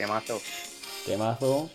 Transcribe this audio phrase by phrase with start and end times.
[0.00, 0.40] Temazo.
[1.04, 1.70] Temazo.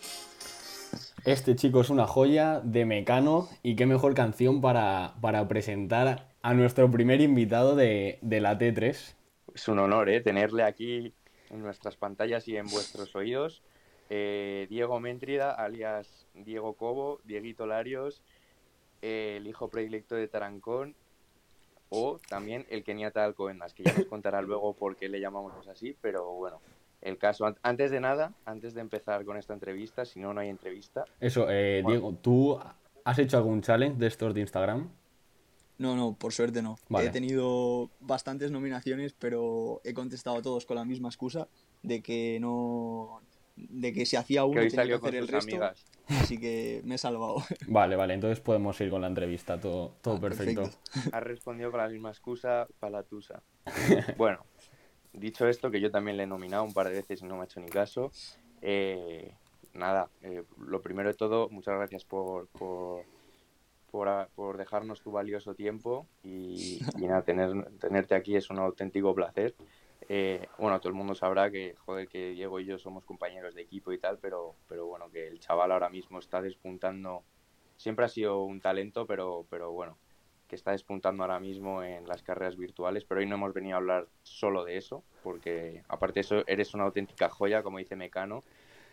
[1.26, 6.56] Este chico es una joya de Mecano y qué mejor canción para, para presentar a
[6.56, 9.14] nuestro primer invitado de, de la T3.
[9.54, 10.22] Es un honor ¿eh?
[10.22, 11.14] tenerle aquí
[11.52, 13.62] en nuestras pantallas y en vuestros oídos.
[14.10, 18.24] Eh, Diego Méntrida, alias Diego Cobo, Dieguito Larios,
[19.04, 20.96] eh, el hijo predilecto de Tarancón
[21.90, 25.68] o también el Keniata de Alcobendas, que ya nos contará luego por qué le llamamos
[25.68, 26.60] así, pero bueno,
[27.06, 27.46] el caso.
[27.64, 31.06] Antes de nada, antes de empezar con esta entrevista, si no, no hay entrevista.
[31.20, 32.00] Eso, eh, Bueno.
[32.00, 32.60] Diego, ¿tú
[33.04, 34.90] has hecho algún challenge de estos de Instagram?
[35.78, 36.78] No, no, por suerte no.
[36.90, 37.08] Vale.
[37.08, 41.48] He tenido bastantes nominaciones, pero he contestado a todos con la misma excusa
[41.84, 43.22] de que no.
[43.58, 45.52] de que si hacía uno Que tenía que hacer el resto.
[45.52, 45.86] amigas.
[46.08, 47.38] Así que me he salvado.
[47.68, 50.62] Vale, vale, entonces podemos ir con la entrevista, todo, todo Ah, perfecto.
[50.64, 51.10] perfecto.
[51.16, 53.42] Ha respondido con la misma excusa, palatusa.
[54.18, 54.46] Bueno,
[55.20, 57.42] dicho esto, que yo también le he nominado un par de veces y no me
[57.42, 58.12] ha hecho ni caso.
[58.62, 59.36] eh,
[59.74, 63.04] nada, eh, lo primero de todo, muchas gracias por, por,
[63.92, 68.60] por, a- por dejarnos tu valioso tiempo y, y nada, tener, tenerte aquí es un
[68.60, 69.54] auténtico placer.
[70.08, 73.62] Eh, bueno, todo el mundo sabrá que, joder, que Diego y yo somos compañeros de
[73.64, 77.24] equipo y tal, pero, pero bueno, que el chaval ahora mismo está despuntando.
[77.78, 79.98] Siempre ha sido un talento, pero, pero bueno,
[80.48, 83.80] que está despuntando ahora mismo en las carreras virtuales, pero hoy no hemos venido a
[83.80, 88.44] hablar solo de eso, porque aparte de eso eres una auténtica joya, como dice Mecano,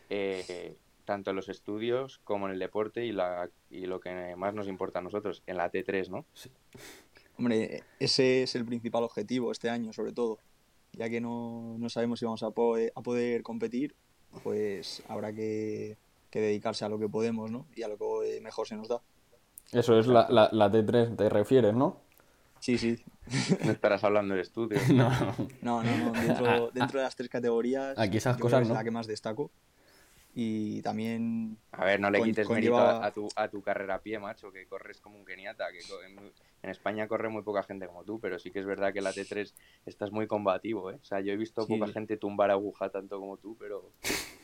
[0.09, 4.55] eh, tanto en los estudios como en el deporte y, la, y lo que más
[4.55, 6.25] nos importa a nosotros, en la T3, ¿no?
[7.39, 10.39] Hombre, ese es el principal objetivo este año, sobre todo.
[10.93, 13.95] Ya que no, no sabemos si vamos a, poder, a poder competir,
[14.43, 15.97] pues habrá que,
[16.31, 17.67] que dedicarse a lo que podemos, ¿no?
[17.75, 19.03] Y a lo que mejor se nos da.
[19.73, 22.01] Eso es la, la, la T3, te refieres, ¿no?
[22.61, 23.03] Sí, sí.
[23.65, 24.83] No estarás hablando de estudios.
[24.91, 25.09] No.
[25.63, 26.13] No, no, no.
[26.21, 28.75] Dentro, dentro de las tres categorías, Aquí esas yo cosas, creo que es ¿no?
[28.75, 29.51] la que más destaco.
[30.35, 33.61] Y también A ver, no le Con- quites conlleva- mérito a, a tu, a tu
[33.63, 36.19] carrera a pie, macho, que corres como un keniata, que en,
[36.63, 39.13] en España corre muy poca gente como tú, pero sí que es verdad que la
[39.13, 39.53] T3
[39.85, 40.99] estás muy combativo, ¿eh?
[41.01, 41.77] O sea, yo he visto Sí.
[41.77, 43.91] poca gente tumbar aguja tanto como tú, pero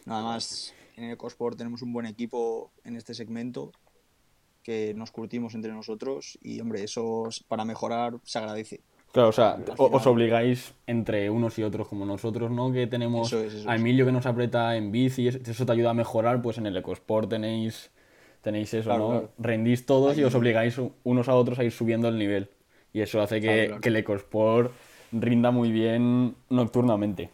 [0.04, 3.72] Nada más, en el EcoSport tenemos un buen equipo en este segmento
[4.68, 8.80] que nos curtimos entre nosotros y, hombre, eso es- para mejorar se agradece.
[9.12, 12.70] Claro, o sea, Al o- os final- obligáis entre unos y otros, como nosotros, ¿no?
[12.70, 13.80] Que tenemos Eso es, eso a es.
[13.80, 16.76] Emilio que nos aprieta en bici, eso eso te ayuda a mejorar, pues en el
[16.76, 17.90] EcoSport tenéis,
[18.42, 19.08] tenéis eso, Claro, ¿no?
[19.12, 19.30] claro.
[19.38, 22.50] Rendís todos y Ahí- os obligáis unos a otros a ir subiendo el nivel.
[22.92, 23.80] Y eso hace que, Claro, claro.
[23.80, 24.72] que el EcoSport
[25.12, 27.30] rinda muy bien nocturnamente.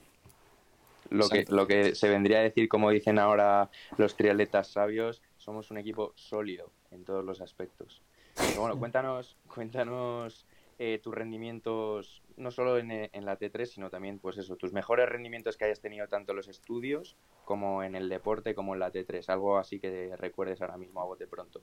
[1.11, 5.71] lo que, lo que se vendría a decir, como dicen ahora los triatletas sabios, somos
[5.71, 8.03] un equipo sólido en todos los aspectos.
[8.35, 10.47] Pero bueno, cuéntanos, cuéntanos
[10.79, 14.73] eh, tus rendimientos, no solo en, eh, en la T3, sino también, pues eso, tus
[14.73, 18.81] mejores rendimientos que hayas tenido tanto en los estudios como en el deporte como en
[18.81, 19.29] la T3.
[19.29, 21.61] Algo así que recuerdes ahora mismo a bote pronto.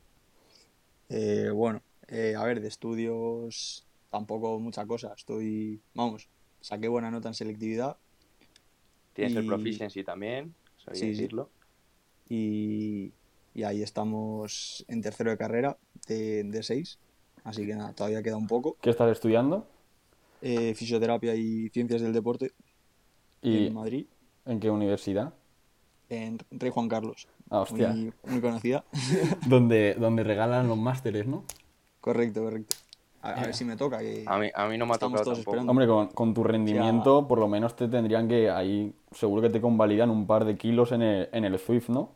[1.09, 5.13] Eh, bueno, eh, a ver, de estudios tampoco mucha cosa.
[5.17, 6.29] Estoy, vamos,
[6.61, 7.97] saqué buena nota en selectividad
[9.13, 11.21] Tienes el proficiency también, sabía Sí, sí.
[11.21, 11.49] decirlo.
[12.29, 13.11] y,
[13.53, 16.99] y ahí estamos en tercero de carrera de, de seis.
[17.43, 18.77] Así que nada, todavía queda un poco.
[18.81, 19.65] ¿Qué estás estudiando?
[20.41, 22.51] Eh, fisioterapia y ciencias del deporte
[23.43, 24.05] ¿Y en Madrid,
[24.45, 25.33] en qué universidad?
[26.09, 27.27] en Rey Juan Carlos.
[27.49, 27.89] Ah, hostia.
[27.89, 28.83] Muy, muy conocida.
[29.47, 31.43] Donde, donde regalan los másteres, ¿no?
[32.01, 32.75] correcto, correcto.
[33.21, 33.99] A, a ver si me toca.
[33.99, 34.23] Que...
[34.25, 35.57] A mí, a mí no me ha tocado todos tampoco.
[35.57, 35.71] esperando.
[35.71, 39.61] Hombre, con, con tu rendimiento, por lo menos te tendrían que ahí, seguro que te
[39.61, 42.09] convalidan un par de kilos en el, en el Swift, ¿no?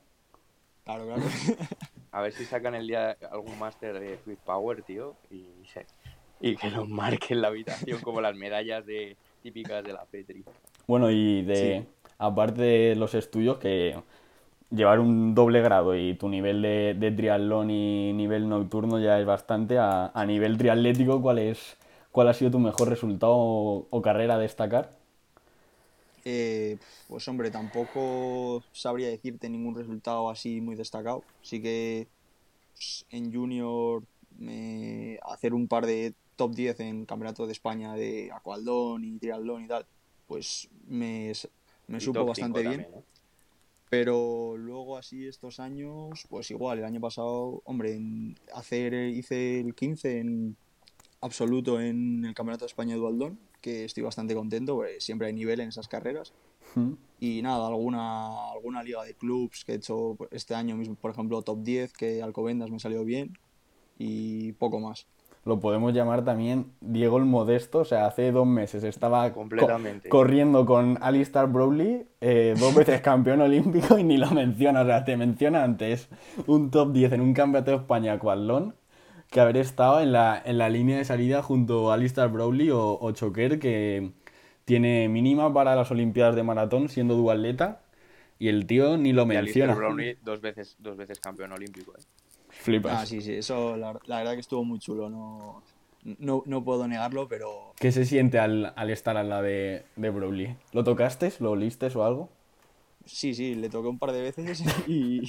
[0.85, 1.21] Claro, claro.
[2.11, 5.85] A ver si sacan el día algún máster de Swift Power, tío, y, se-
[6.39, 10.45] y que nos marquen la habitación como las medallas de típicas de la Petri.
[10.87, 11.83] Bueno, y de,
[12.17, 13.97] aparte de los estudios, que
[14.71, 19.25] llevar un doble grado y tu nivel de, de triatlón y nivel nocturno ya es
[19.25, 21.77] bastante, a, a nivel triatlético, ¿cuál es,
[22.11, 24.91] cuál ha sido tu mejor resultado o, o carrera a destacar?
[26.27, 26.77] Eh,
[27.07, 31.23] pues hombre, tampoco sabría decirte ningún resultado así muy destacado.
[31.43, 32.07] Sí que
[32.73, 34.03] pues, en junior
[34.37, 39.65] me hacer un par de top 10 en Campeonato de España de Aqualdón y Triatlón
[39.65, 39.85] y tal,
[40.27, 41.31] pues me,
[41.87, 42.81] me supo bastante bien.
[42.81, 43.03] también, ¿eh?
[43.89, 49.75] Pero luego así estos años, pues igual, el año pasado, hombre, en hacer, hice el
[49.75, 50.57] 15 en
[51.25, 55.33] absoluto en el Campeonato de España de Dualdón, que estoy bastante contento, porque siempre hay
[55.33, 56.33] nivel en esas carreras.
[56.75, 56.91] ¿Mm?
[57.19, 61.41] Y nada, alguna, alguna liga de clubs que he hecho este año mismo, por ejemplo,
[61.41, 63.37] top 10, que Alcobendas me salió bien,
[63.97, 65.07] y poco más.
[65.45, 67.79] lo podemos llamar también Diego el Modesto.
[67.79, 70.09] O sea, hace dos meses estaba co- Completamente.
[70.09, 74.81] corriendo con Alistair Browley, eh, dos veces campeón olímpico y ni lo menciona.
[74.81, 76.09] O sea, te menciona antes
[76.47, 78.75] un top 10 en un campeonato de España cuatlón
[79.35, 82.97] que haber estado en la, en la línea de salida junto a Alistair Browley o,
[82.99, 84.11] o Choquer, que
[84.63, 87.81] tiene mínima para las Olimpiadas de maratón siendo duatleta.
[88.39, 89.75] Y el tío ni lo Y Alistair menciona.
[89.75, 91.93] Brownlee, dos veces, dos veces campeón olímpico.
[91.97, 92.01] ¿eh?
[92.49, 92.93] Flipas.
[92.93, 95.61] Ah, sí, sí, eso la, la verdad que estuvo muy chulo, no,
[96.19, 100.09] no, no puedo negarlo, pero ¿Qué se siente al, al estar al lado de, de
[100.09, 100.55] Browley?
[100.71, 101.33] ¿Lo tocaste?
[101.39, 102.29] ¿Lo oliste o algo?
[103.05, 105.21] sí, sí, le toqué un par de veces y,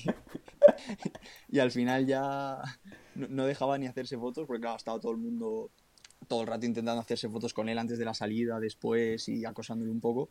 [1.48, 2.62] y al final ya
[3.16, 5.70] no, no dejaba ni hacerse fotos, porque claro, estaba todo el mundo
[6.28, 9.90] todo el rato intentando hacerse fotos con él antes de la salida, después y acosándole
[9.90, 10.28] un poco,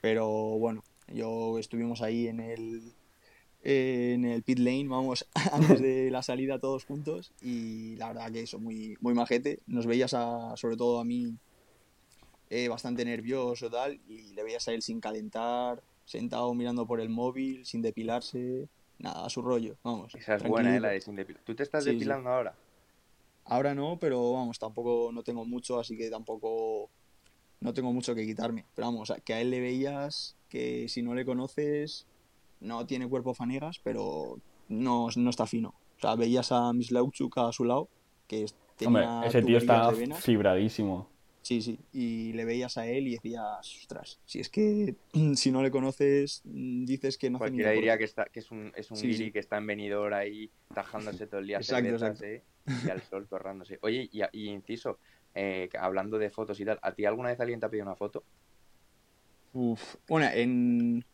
[0.00, 2.82] pero bueno, yo estuvimos ahí en el
[3.62, 7.32] en el pit lane, vamos, antes de la salida todos juntos.
[7.42, 9.60] Y la verdad que eso, muy, muy majete.
[9.66, 11.34] Nos veías a, sobre todo a mí,
[12.48, 17.08] eh, bastante nervioso tal, y le veías a él sin calentar, sentado mirando por el
[17.08, 18.68] móvil, sin depilarse,
[19.00, 20.14] nada, a su rollo, vamos.
[20.14, 20.80] Esa es buena, ¿eh?
[20.80, 21.42] La de sin depilar.
[21.44, 21.96] ¿Tú te estás Sí, sí.
[21.96, 22.54] depilando ahora?
[23.46, 26.90] Ahora no, pero vamos, tampoco no tengo mucho, así que tampoco
[27.60, 28.64] no tengo mucho que quitarme.
[28.74, 32.06] Pero vamos, que a él le veías que si no le conoces,
[32.60, 34.38] no tiene cuerpo fanegas, pero
[34.68, 35.70] no, no está fino.
[35.96, 37.88] O sea, veías a Miss Lauchuk a su lado,
[38.28, 38.54] que es-
[38.84, 40.24] Hombre, tenía ese tío está tuberías de venas.
[40.24, 41.08] fibradísimo.
[41.42, 44.94] Sí, sí, y le veías a él y decías, ostras, si es que
[45.34, 47.98] si no le conoces, mm, dices que no hace ni Cualquiera diría deporte".
[47.98, 49.32] que, está, que es un, es un Sí, guiri sí.
[49.32, 52.44] que está en venidor ahí tajándose todo el día Exacto, cervezas, ¿eh?
[52.86, 53.78] Y al sol torrándose.
[53.82, 54.98] Oye, y, y inciso,
[55.34, 57.96] eh, hablando de fotos y tal, ¿a ti alguna vez alguien te ha pedido una
[57.96, 58.24] foto?
[59.52, 61.04] Uf, bueno, en,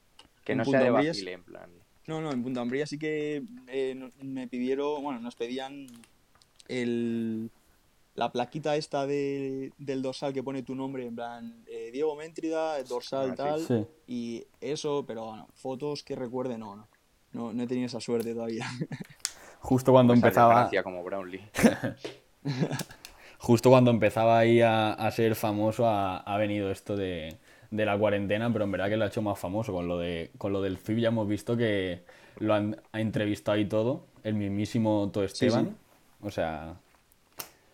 [0.45, 1.71] Que En no sea de vacile, en plan.
[2.07, 5.87] No, no, en Punta Umbría sí que eh, me pidieron, bueno, nos pedían
[6.69, 7.51] el,
[8.17, 12.79] la plaquita esta de, del dorsal que pone tu nombre, en plan, eh, Diego Méntrida,
[12.79, 13.87] el dorsal Ah, tal, Sí.
[14.07, 16.89] y eso, pero bueno, fotos que recuerde, no, no,
[17.33, 18.67] no, no he tenido esa suerte todavía.
[19.61, 21.43] Justo cuando Pues empezaba, como Brownlee.
[23.39, 27.37] justo cuando empezaba ahí a, a ser famoso ha, ha venido esto de,
[27.71, 30.31] de la cuarentena, pero en verdad que lo ha hecho más famoso con lo de
[30.39, 32.03] con lo del FIB ya hemos visto que
[32.39, 35.67] lo han ha entrevistado y todo, el mismísimo To Esteban.
[35.67, 35.73] sí.
[36.23, 36.77] O sea,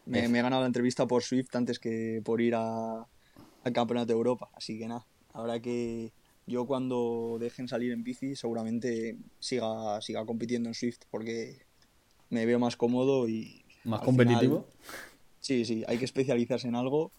[0.05, 3.07] Me, me he ganado la entrevista por Swift antes que por ir a,
[3.65, 6.13] al Campeonato de Europa, así que nada, habrá que
[6.47, 11.67] yo cuando dejen salir en bici seguramente siga, siga compitiendo en Swift porque
[12.31, 14.65] me veo más cómodo y más competitivo.
[14.65, 14.99] final-
[15.41, 17.13] sí, sí, hay que especializarse en algo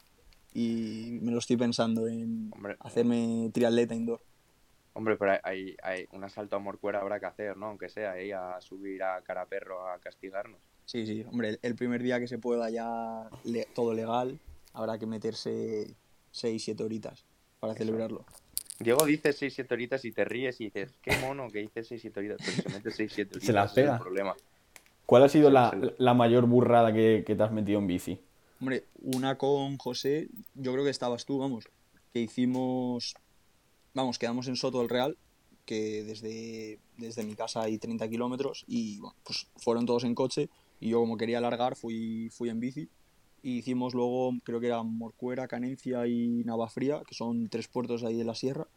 [0.54, 2.76] y me lo estoy pensando en Hombre.
[2.80, 4.22] hacerme triatleta indoor.
[4.96, 7.68] Hombre, pero hay, hay, hay un asalto a Morcuera habrá que hacer, ¿no?
[7.68, 10.60] Aunque sea, ahí a subir a cara perro a castigarnos.
[10.86, 14.40] Sí, sí, hombre, el, primer día que se pueda ya le- todo legal,
[14.74, 15.96] habrá que meterse
[16.32, 17.24] 6, 7 horitas
[17.60, 18.26] para celebrarlo.
[18.80, 22.38] Diego dice 6-7 horitas y te ríes y dices, qué mono que dice 6-7 horitas,
[22.44, 23.44] pero se mete 6-7 horitas.
[23.44, 23.96] Se las es pega.
[23.96, 24.36] el problema.
[25.06, 28.20] ¿Cuál ha sido la, la mayor burrada que, que te has metido en bici?
[28.60, 31.68] Hombre, una con José, yo creo que estabas tú, vamos,
[32.14, 33.14] que hicimos,
[33.94, 35.18] vamos, quedamos en Soto del Real,
[35.66, 40.50] que desde, desde mi casa hay 30 kilómetros y bueno, pues fueron todos en coche
[40.84, 42.90] y yo como quería alargar fui, fui en bici.
[43.42, 48.18] Y hicimos luego, creo que era Morcuera, Canencia y Navafría, que son tres puertos ahí
[48.18, 48.68] de la sierra.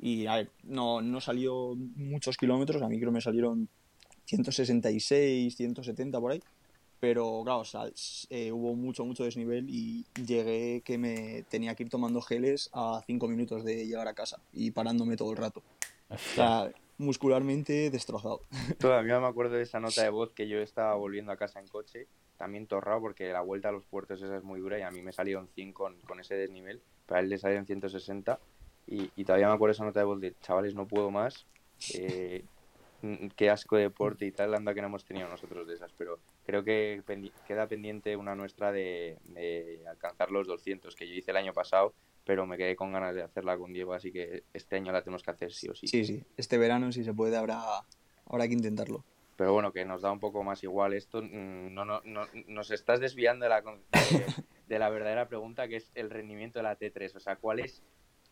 [0.00, 3.68] Y a ver, no, no salió muchos kilómetros, a mí creo que me salieron
[4.24, 6.42] 166, 170 por ahí.
[6.98, 7.84] Pero claro, o sea,
[8.30, 13.02] eh, hubo mucho, mucho desnivel y llegué que me tenía que ir tomando geles a
[13.06, 15.62] 5 minutos de llegar a casa y parándome todo el rato.
[16.08, 18.40] O sea, muscularmente destrozado.
[18.78, 21.68] Todavía me acuerdo de esa nota de voz que yo estaba volviendo a casa en
[21.68, 24.90] coche, también torrado porque la vuelta a los puertos esa es muy dura y a
[24.90, 28.38] mí me salieron 100 con, con ese desnivel, para él le salieron 160
[28.86, 31.46] y, y todavía me acuerdo esa nota de voz de chavales no puedo más,
[31.94, 32.44] eh,
[33.36, 36.18] qué asco de deporte y tal, anda que no hemos tenido nosotros de esas, pero
[36.44, 41.30] creo que pendi- queda pendiente una nuestra de, de alcanzar los 200 que yo hice
[41.30, 41.94] el año pasado,
[42.26, 45.22] pero me quedé con ganas de hacerla con Diego, así que este año la tenemos
[45.22, 45.86] que hacer sí o sí.
[45.86, 47.62] Sí, sí, este verano si se puede habrá,
[48.26, 49.04] habrá que intentarlo.
[49.36, 51.22] Pero bueno, que nos da un poco más igual esto.
[51.22, 53.66] mm, No, no, no, nos estás desviando de la, de,
[54.66, 57.14] de la verdadera pregunta, que es el rendimiento de la T3.
[57.14, 57.82] O sea, ¿cuál es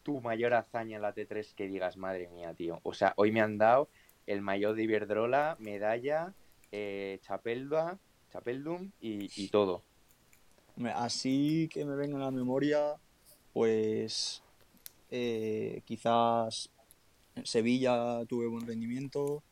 [0.03, 2.81] tu mayor hazaña en la T3 que digas, madre mía, tío?
[2.83, 3.89] O sea, hoy me han dado
[4.27, 6.33] el mayor de Iberdrola, medalla,
[6.73, 7.99] eh, Chapelda,
[8.33, 9.85] Chapeldum y, y todo.
[10.95, 12.97] Así que me venga a la memoria,
[13.54, 14.42] pues
[15.11, 16.68] eh, quizás
[17.44, 19.42] Sevilla tuve buen rendimiento.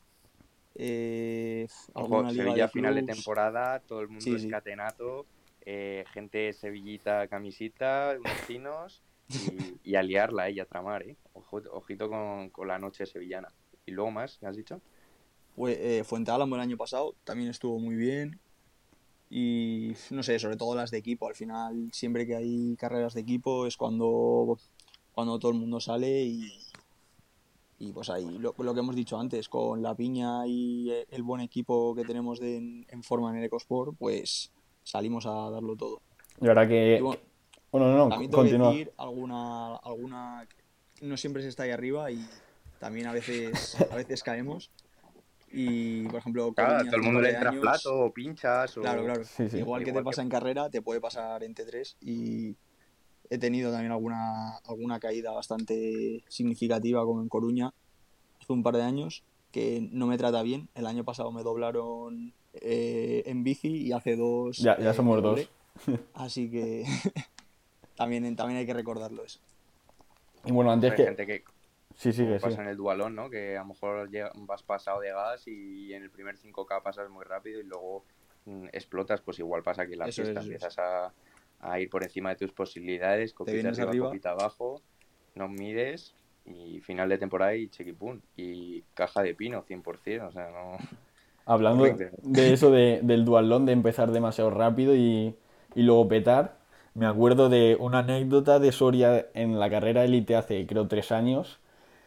[0.74, 4.46] Eh, Ojo, Sevilla de final de temporada, todo el mundo Sí, sí.
[4.46, 5.24] escatenato.
[5.64, 11.16] eh, gente sevillita camisita, unos chinos y, y a liarla eh, y a tramar, ¿eh?
[11.34, 13.48] Ojo- ojito con, con la noche sevillana.
[13.86, 14.38] ¿Y luego más?
[14.38, 14.80] ¿Qué has dicho?
[15.54, 18.40] Fue, eh, Fuente Álamo el año pasado también estuvo muy bien.
[19.34, 21.26] Y no sé, sobre todo las de equipo.
[21.26, 24.58] Al final, siempre que hay carreras de equipo es cuando,
[25.12, 26.52] cuando todo el mundo sale y,
[27.78, 31.40] y pues ahí lo, lo que hemos dicho antes, con la piña y el buen
[31.40, 34.50] equipo que tenemos de- en, forma en el EcoSport, pues
[34.84, 36.02] salimos a darlo todo.
[36.38, 36.98] Y ahora que...
[36.98, 37.20] Y bueno,
[37.70, 40.46] Bueno, no, no, también tengo que decir alguna, alguna
[41.00, 42.18] no siempre se está ahí arriba y
[42.78, 44.70] también a veces, a veces caemos.
[45.52, 48.80] Y por ejemplo, Claro, todo el mundo le de entra años- plato o pinchas o...
[48.80, 49.24] Claro, claro.
[49.24, 49.58] Sí, sí.
[49.58, 52.56] Igual que Igual te pasa que- en carrera, te puede pasar en T3 y
[53.30, 57.72] he tenido también alguna, alguna caída bastante significativa como en Coruña
[58.40, 60.68] hace un par de años que no me trata bien.
[60.74, 64.56] El año pasado me doblaron eh, en bici y hace dos...
[64.58, 65.48] Ya, ya eh, somos dos.
[66.14, 66.84] Así que
[67.96, 69.38] también, también hay que recordarlo eso.
[70.46, 71.04] Y bueno, antes Hay que...
[71.04, 71.44] gente que
[71.96, 72.38] Sí, sí, que sí.
[72.40, 73.30] pasa en el dualón, ¿no?
[73.30, 77.24] Que a lo mejor vas pasado de gas y en el primer 5K pasas muy
[77.24, 78.06] rápido y luego
[78.46, 80.46] mm, explotas, pues igual pasa que en la Eso es, fiesta es.
[80.46, 81.14] empiezas a,
[81.60, 84.08] a ir por encima de tus posibilidades, copita arriba, arriba.
[84.10, 84.82] copita abajo,
[85.34, 88.22] no mides y final de temporada y chequipún.
[88.36, 90.78] Y caja de pino, 100%, o sea, no...
[91.44, 95.34] Hablando de eso de, del dualón, de empezar demasiado rápido y,
[95.74, 96.58] y luego petar,
[96.94, 101.58] me acuerdo de una anécdota de Soria en la carrera élite hace creo tres años.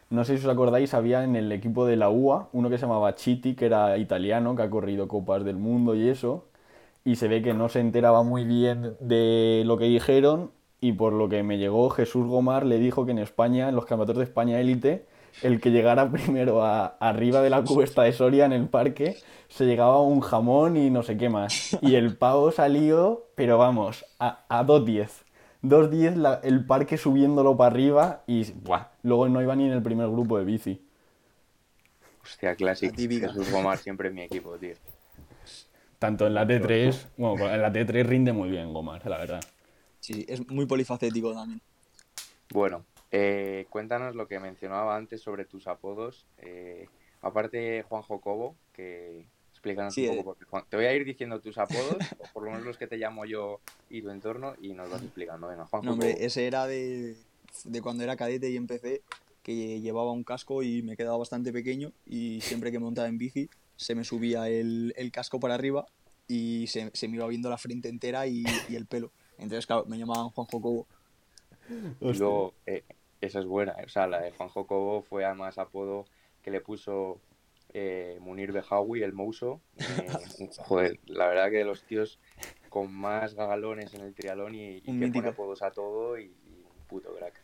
[0.08, 2.82] No sé si os acordáis, había en el equipo de la UA uno que se
[2.82, 6.46] llamaba Chiti, que era italiano, que ha corrido copas del mundo y eso.
[7.04, 11.12] Y se ve que no se enteraba muy bien de lo que dijeron y por
[11.12, 14.24] lo que me llegó Jesús Gomar le dijo que en España, en los campeonatos de
[14.24, 15.06] España élite,
[15.42, 19.16] el que llegara primero a, arriba de la cuesta de Soria en el parque
[19.48, 21.76] se llegaba un jamón y no sé qué más.
[21.82, 25.25] Y el pavo salió, pero vamos, a, a 2.10.
[25.68, 28.88] 2.10 la- el parque subiéndolo para arriba y ¡buah!
[29.02, 30.82] luego no iba ni en el primer grupo de bici.
[32.22, 32.90] Hostia, Classic.
[32.90, 33.28] La típica.
[33.28, 34.74] Jesús Gomar siempre en mi equipo, tío.
[35.98, 39.40] Tanto en la T3, bueno, en la T3 rinde muy bien Gomar, la verdad.
[40.00, 41.60] Sí, es muy polifacético también.
[42.50, 46.26] Bueno, eh, cuéntanos lo que mencionaba antes sobre tus apodos.
[46.38, 46.88] Eh,
[47.22, 49.26] aparte Juanjo Cobo, que
[49.66, 50.16] explícanos Sí, un eh.
[50.18, 50.30] poco.
[50.30, 52.86] Porque, Juan- te voy a ir diciendo tus apodos, o por lo menos los que
[52.86, 55.48] te llamo yo y tu entorno, y nos vas explicando.
[55.48, 56.24] Venga, Juanjo No, hombre, Cobo.
[56.24, 57.16] ese era de,
[57.64, 59.02] de cuando era cadete y empecé,
[59.42, 63.48] que llevaba un casco y me quedaba bastante pequeño y siempre que montaba en bici
[63.76, 65.86] se me subía el, el casco para arriba
[66.26, 69.12] y se, se me iba viendo la frente entera y, y el pelo.
[69.38, 70.86] Entonces, claro, me llamaban Juanjo Cobo.
[72.00, 72.82] Y luego, eh,
[73.20, 73.76] esa es buena.
[73.84, 76.06] O sea, la de Juanjo Cobo fue además apodo
[76.42, 77.20] que le puso
[77.78, 79.60] eh, Munir Bejawi, el Mouso.
[80.38, 82.18] Eh, joder, la verdad que los tíos
[82.68, 86.62] con más gagalones en el triatlón y, y que pone apodos a todo y, y
[86.64, 87.40] un puto crack.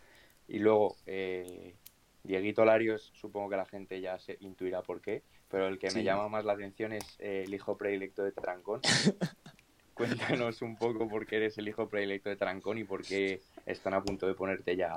[0.48, 1.74] Y luego, eh,
[2.22, 6.02] Dieguito Larios, supongo que la gente ya se intuirá por qué, pero el que me
[6.02, 8.80] llama más la atención es eh, el hijo predilecto de Trancón.
[9.94, 13.94] Cuéntanos un poco por qué eres el hijo predilecto de Trancón y por qué están
[13.94, 14.96] a punto de ponerte ya.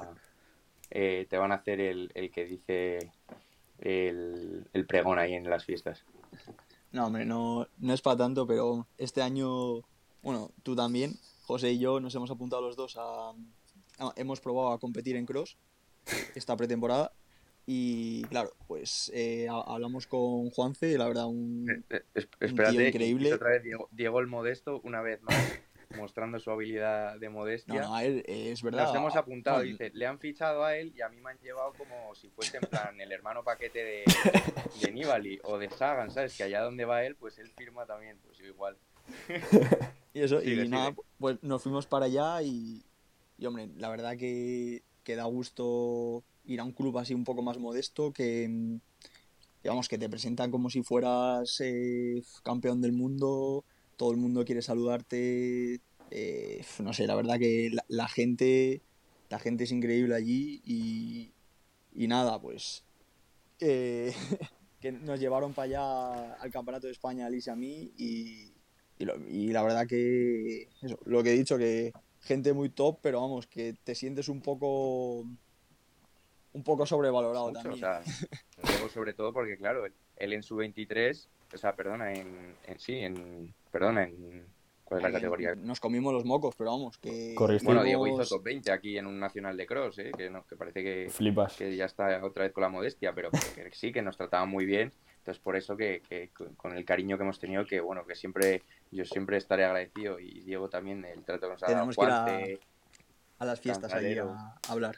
[0.89, 3.11] te van a hacer el, el que dice
[3.79, 6.03] el, el pregón ahí en las fiestas.
[6.91, 9.81] No, hombre, no, no es para tanto, pero este año,
[10.21, 11.13] bueno, tú también,
[11.43, 13.31] José y yo nos hemos apuntado los dos a...
[13.31, 15.57] a- hemos probado a competir en cross
[16.35, 17.11] esta pretemporada
[17.67, 21.83] y claro, pues eh, ha- hablamos con Juanfe, la verdad, un...
[21.89, 23.33] Eh, es- tío increíble.
[23.33, 25.35] otra vez Diego, Diego el Modesto, una vez más,
[25.97, 27.81] mostrando su habilidad de modestia.
[27.81, 28.85] no, a él eh, es verdad.
[28.85, 31.39] Nos hemos apuntado, no, dice, le han fichado a él y a mí me han
[31.39, 34.03] llevado como si fuese en plan el hermano paquete de,
[34.81, 36.35] de Nibali o de Sagan, ¿sabes?
[36.35, 38.77] Que allá donde va él, pues él firma también, pues igual.
[40.15, 42.81] Y eso, y nada, pues nos fuimos para allá y,
[43.37, 47.41] y, hombre, la verdad que, que da gusto ir a un club así un poco
[47.41, 48.79] más modesto que,
[49.61, 53.65] digamos, que te presentan como si fueras eh, campeón del mundo,
[53.97, 58.81] todo el mundo quiere saludarte, eh, no sé, la verdad que la, la gente,
[59.29, 61.31] la gente es increíble allí y,
[61.93, 62.83] y nada, pues
[63.59, 64.13] eh,
[64.81, 68.53] que nos llevaron para allá al Campeonato de España, Alice y a mí, y,
[68.99, 72.99] y, lo- y la verdad que, eso, lo que he dicho, que gente muy top,
[73.01, 75.19] pero vamos, que te sientes un poco,
[76.53, 77.75] un poco sobrevalorado Mucho, también.
[77.75, 78.03] o sea,
[78.93, 82.93] sobre todo porque, claro, él, él en su 23, o sea, perdona, en, en sí,
[82.95, 84.45] en, perdona, en,
[84.85, 85.53] ¿cuál es la categoría?
[85.53, 87.65] Nos comimos los mocos, pero vamos, que Corriste.
[87.65, 90.11] Bueno, Diego hizo top 20 aquí en un nacional de cross, ¿eh?
[90.17, 91.57] que, no, que parece que, Flipas.
[91.57, 94.63] que ya está otra vez con la modestia, pero que sí, que nos trataba muy
[94.65, 94.93] bien.
[95.17, 98.63] Entonces, por eso que, que con el cariño que hemos tenido, que bueno, que siempre,
[98.91, 101.91] yo siempre estaré agradecido y Diego también, el trato que nos ha dado.
[101.91, 102.59] Tenemos que ir
[103.39, 104.95] a, a las fiestas ahí a, hablar.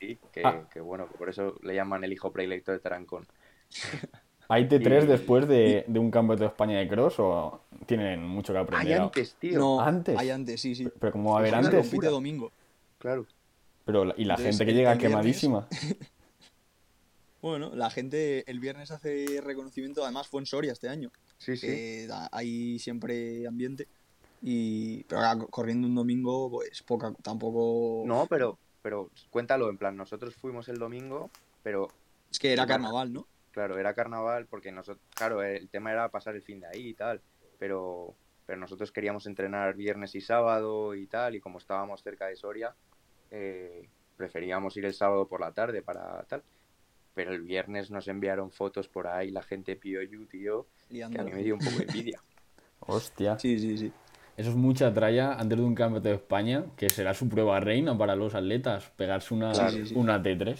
[0.00, 0.66] Sí, que, ah.
[0.72, 3.28] que, bueno, que por eso le llaman el hijo predilecto de Tarancón.
[4.48, 8.58] ¿Hay T3 después de, de, un campeonato de España de cross o tienen mucho que
[8.60, 8.92] aprender?
[8.94, 9.58] Hay antes, tío.
[9.58, 10.16] No, antes.
[10.18, 10.88] Hay antes, sí, sí.
[11.00, 11.90] Pero como va a haber antes.
[11.90, 12.52] de domingo.
[12.98, 13.26] Claro.
[13.84, 15.68] Pero, ¿y la gente que llega quemadísima?
[17.42, 21.12] Bueno, la gente el viernes hace reconocimiento, además fue en Soria este año.
[21.38, 22.08] Sí, sí.
[22.32, 23.86] hay siempre ambiente.
[24.42, 28.02] Y, pero ahora corriendo un domingo, pues poca, tampoco.
[28.04, 31.30] No, pero, pero cuéntalo, en plan, nosotros fuimos el domingo,
[31.62, 31.88] pero.
[32.32, 33.28] Es que era carnaval, ¿no?
[33.56, 36.92] Claro, era carnaval porque nosotros, claro, el tema era pasar el fin de ahí y
[36.92, 37.22] tal,
[37.58, 42.36] pero, pero nosotros queríamos entrenar viernes y sábado y tal, y como estábamos cerca de
[42.36, 42.74] Soria,
[43.30, 46.42] eh, preferíamos ir el sábado por la tarde para tal
[47.14, 51.08] pero el viernes nos enviaron fotos por ahí, la gente pidió you, tío, que a
[51.08, 52.20] mí me dio un poco de envidia.
[52.80, 53.38] Hostia.
[53.38, 53.92] Sí, sí, sí.
[54.36, 57.96] Eso es mucha tralla antes de un campeonato de España, que será su prueba reina
[57.96, 59.52] para los atletas, pegarse una,
[59.94, 60.58] una T3.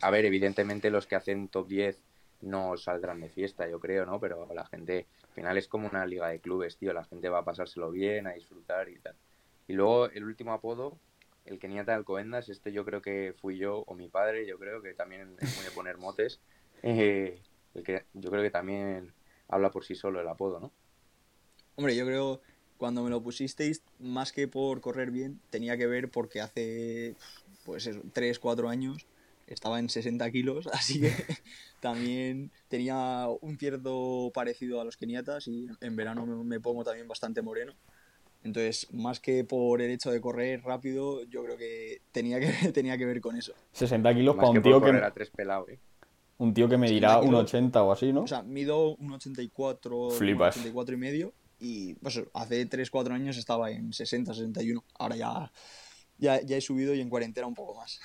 [0.00, 2.02] A ver, evidentemente los que hacen top 10
[2.42, 4.20] no saldrán de fiesta, yo creo, ¿no?
[4.20, 7.38] Pero la gente, al final es como una liga de clubes, tío, la gente va
[7.38, 9.14] a pasárselo bien, a disfrutar y tal.
[9.68, 10.98] Y luego el último apodo,
[11.44, 14.82] el Keniata de Alcobendas, este yo creo que fui yo o mi padre, yo creo
[14.82, 16.40] que también es muy poner motes.
[16.84, 17.40] Eh,
[17.74, 19.12] el que yo creo que también
[19.46, 20.72] habla por sí solo el apodo, ¿no?
[21.76, 22.40] Hombre, yo creo
[22.76, 27.14] cuando me lo pusisteis, más que por correr bien, tenía que ver porque hace
[27.64, 29.06] pues 3, 4 años
[29.46, 31.12] estaba en 60 kilos, así que
[31.80, 37.42] también tenía un cierto parecido a los keniatas y en verano me pongo también bastante
[37.42, 37.74] moreno.
[38.44, 42.98] Entonces, más que por el hecho de correr rápido, yo creo que tenía que, tenía
[42.98, 43.52] que ver con eso.
[43.72, 44.92] 60 kilos para un tío que...
[45.14, 45.78] tres pelado, ¿eh?
[46.38, 48.22] Un tío que me dirá un 80 o así, ¿no?
[48.22, 50.56] O sea, mido un 84, Flipas.
[50.56, 54.82] 84 y medio y pues hace 3, 4 años estaba en 60, 61.
[54.98, 55.52] Ahora ya,
[56.22, 58.00] ya, ya he subido y en cuarentena un poco más.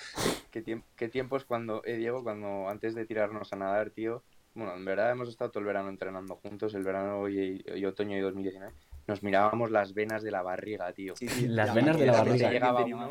[0.51, 4.23] ¿Qué, tiemp qué tiempos cuando, eh, Diego, cuando antes de tirarnos a nadar, tío?
[4.55, 8.15] Bueno, en verdad hemos estado todo el verano entrenando juntos, el verano y, y otoño
[8.15, 8.73] de 2019
[9.07, 11.13] nos mirábamos las venas de la barriga, tío.
[11.47, 12.51] las venas de la barriga.
[12.51, 13.09] Llegaba uno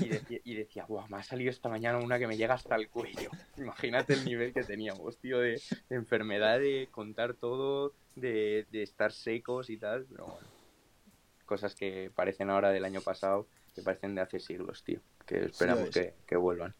[0.00, 2.76] y decía, y decía, guau, me ha salido esta mañana una que me llega hasta
[2.76, 3.30] el cuello.
[3.56, 9.78] Imagínate el nivel que teníamos, tío, de, enfermedad, de contar todo, de, estar secos y
[9.78, 10.06] tal.
[10.08, 10.46] Pero bueno,
[11.46, 15.00] cosas que parecen ahora del año pasado, que parecen de hace siglos, tío.
[15.26, 16.74] Que esperamos que, vuelvan.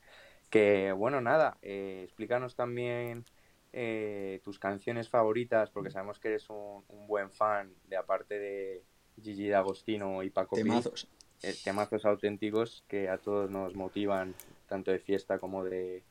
[0.50, 3.24] Que bueno, nada, eh, explícanos también
[3.72, 8.82] eh, tus canciones favoritas, porque sabemos que eres un, buen fan de aparte de
[9.22, 11.08] Gigi D'Agostino y Paco temazos.
[11.42, 14.34] Eh, temazos auténticos que a todos nos motivan,
[14.68, 16.02] tanto de fiesta como de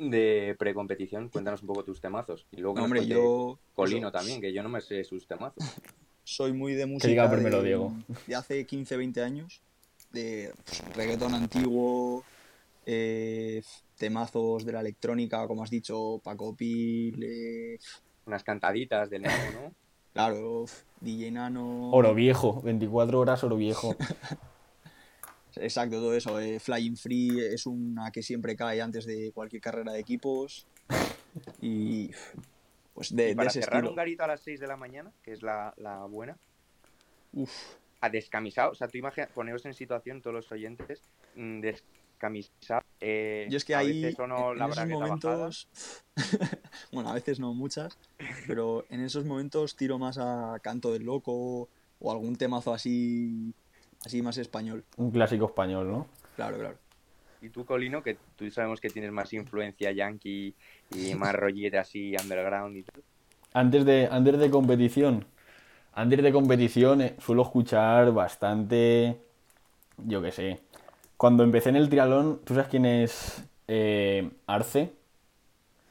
[0.00, 1.28] de precompetición.
[1.28, 2.46] Cuéntanos un poco tus temazos.
[2.52, 3.58] Y luego Hombre, yo...
[3.74, 5.62] Colino también, que yo no me sé sus temazos.
[6.30, 7.92] Soy muy de música de, Diego.
[8.28, 9.60] de hace 15, 20 años,
[10.12, 12.22] de pues, reggaetón antiguo,
[12.86, 13.64] eh,
[13.98, 17.20] temazos de la electrónica, como has dicho, Paco Pil.
[17.20, 17.78] Eh,
[18.26, 19.74] Unas cantaditas de Nano, ¿no?
[20.12, 20.66] claro,
[21.00, 21.90] DJ Nano.
[21.90, 23.96] Oro viejo, 24 horas oro viejo.
[25.56, 26.38] Exacto, todo eso.
[26.38, 30.64] Eh, Flying Free es una que siempre cae antes de cualquier carrera de equipos.
[31.60, 32.12] Y
[33.00, 35.42] pues de, para ese cerrar un garito a las 6 de la mañana, que es
[35.42, 36.36] la, la buena.
[37.32, 37.50] Uf.
[38.02, 41.02] A descamisado, o sea, tú imaginas, poneros en situación todos los oyentes,
[41.34, 41.62] mm,
[42.18, 42.84] camisa.
[43.00, 45.68] Eh, Yo es que ahí, en, esos momentos,
[46.92, 47.96] bueno, a veces no muchas,
[48.46, 53.54] pero en esos momentos tiro más a Canto del Loco o algún temazo así,
[54.04, 54.84] así más español.
[54.98, 56.06] Un clásico español, ¿no?
[56.36, 56.76] Claro, claro.
[57.42, 60.54] Y tú, Colino, que tú sabemos que tienes más influencia yankee
[60.94, 63.02] y más rollete así underground y todo.
[63.52, 65.24] Antes de, antes de competición,
[65.94, 69.20] antes de competición eh, suelo escuchar bastante,
[69.98, 70.60] yo qué sé,
[71.16, 74.92] cuando empecé en el triatlón, ¿tú sabes quién es eh, Arce?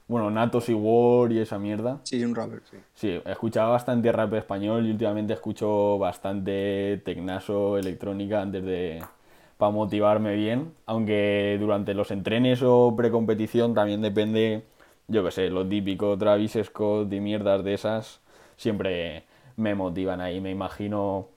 [0.08, 2.00] Bueno, Natos y War y esa mierda.
[2.04, 2.78] Sí, un rapper, sí.
[2.96, 9.04] Sí, escuchaba bastante rap español y últimamente escucho bastante tecnaso, electrónica antes de...
[9.60, 10.74] para motivarme bien.
[10.86, 14.64] Aunque durante los entrenes o precompetición también depende,
[15.10, 18.22] yo qué sé, lo típico, Travis Scott y mierdas de esas,
[18.56, 19.26] siempre
[19.58, 21.28] me motivan ahí, me imagino...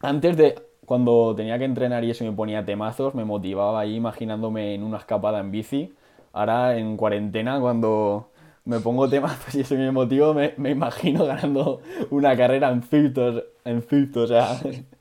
[0.00, 0.54] Antes de,
[0.86, 4.96] cuando tenía que entrenar y eso me ponía temazos, me motivaba ahí imaginándome en una
[4.96, 5.92] escapada en bici.
[6.32, 8.30] Ahora en cuarentena, cuando
[8.64, 13.18] me pongo temazos y eso me motivo, me, imagino ganando una carrera en Zwift,
[13.66, 14.58] en Zwift, o sea...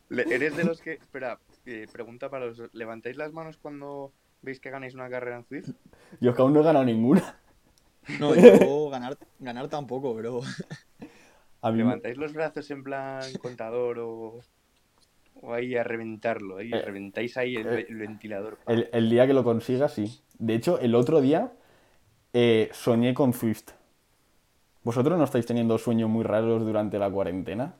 [0.10, 0.94] ¿Eres de los que...
[0.96, 2.62] Espera, eh, pregunta para los...
[2.74, 5.70] ¿Levantáis las manos cuando veis que ganáis una carrera en Zwift?
[6.22, 7.36] Yo es que aún no he ganado ninguna.
[8.18, 10.42] No, yo ganar, ganar tampoco, pero...
[11.62, 14.40] A mí me- ¿Levantáis los brazos en plan contador o,
[15.42, 16.58] o ahí a reventarlo?
[16.58, 18.60] Ahí, Eh, reventáis ahí el, eh, el ventilador.
[18.68, 20.22] el, el día que lo consiga, sí.
[20.38, 21.54] De hecho, el otro día
[22.34, 23.72] eh, soñé con Swift.
[24.84, 27.76] ¿Vosotros no estáis teniendo sueños muy raros durante la cuarentena?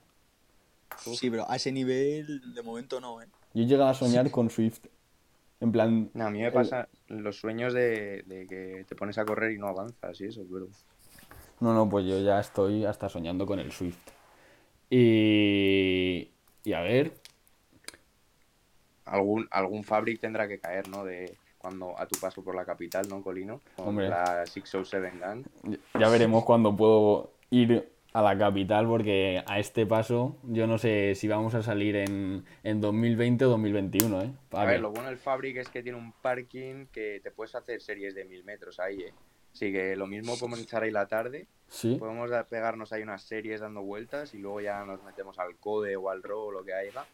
[0.96, 3.28] Sí, pero a ese nivel de momento no, ¿eh?
[3.54, 4.86] Yo llegaba a soñar con Swift.
[5.62, 9.18] En plan, No, a mí me el- pasa los sueños de, de que te pones
[9.18, 10.68] a correr y no avanzas y eso, pero...
[11.60, 14.00] No, no, pues yo ya estoy hasta soñando con el Swift.
[14.90, 16.30] Y...
[16.64, 17.14] Y a ver,
[19.06, 21.04] Algún, algún Fabric tendrá que caer, ¿no?
[21.04, 23.60] De cuando a tu paso por la capital, ¿no, Colino?
[23.76, 24.10] Con Hombre.
[24.10, 25.80] la 607 Gun.
[26.00, 31.14] ya veremos cuando puedo ir a la capital porque a este paso yo no sé
[31.16, 34.32] si vamos a salir en, en 2020 o 2021, ¿eh?
[34.52, 37.82] A ver, lo bueno del Fabric es que tiene un parking que te puedes hacer
[37.82, 39.14] series de mil metros ahí, ¿eh?
[39.54, 43.62] Así que lo mismo podemos echar ahí la tarde, Sí, podemos pegarnos ahí unas series
[43.62, 46.74] dando vueltas y luego ya nos metemos al CODE o al RO o lo que
[46.74, 47.06] haya.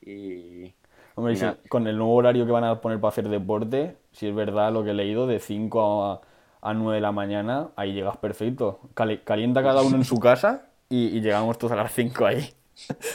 [0.00, 0.72] Y
[1.14, 4.28] hombre, y si- con el nuevo horario que van a poner para hacer deporte, si
[4.28, 6.20] es verdad lo que he leído, de 5 a,
[6.62, 8.80] a 9 de la mañana, ahí llegas perfecto.
[8.94, 12.54] Cali- calienta cada uno en su casa y, y llegamos todos a las 5 ahí,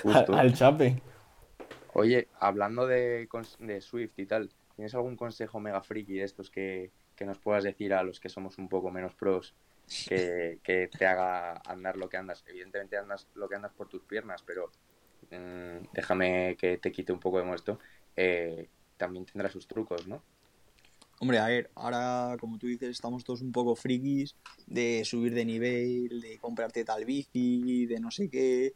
[0.06, 0.34] al, justo.
[0.38, 1.02] al chape.
[1.94, 3.28] Oye, hablando de,
[3.60, 7.64] de Swift y tal, ¿tienes algún consejo mega friki de estos que, que nos puedas
[7.64, 9.56] decir a los que somos un poco menos pros
[10.06, 12.44] que, que te haga andar lo que andas?
[12.48, 14.72] Evidentemente andas lo que andas por tus piernas, pero
[15.32, 17.80] mm, déjame que te quite un poco de mosto.
[18.16, 20.24] Eh, también tendrá sus trucos, ¿no?
[21.20, 24.36] Hombre, a ver, ahora, como tú dices, estamos todos un poco frikis
[24.68, 28.76] de subir de nivel, de comprarte tal bici, de no sé qué.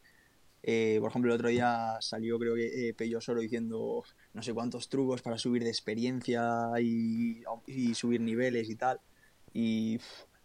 [0.64, 4.54] Eh, por ejemplo, el otro día salió, creo que eh, Pello Soro diciendo no sé
[4.54, 9.00] cuántos trucos para subir de experiencia y, y subir niveles y tal.
[9.54, 10.00] Y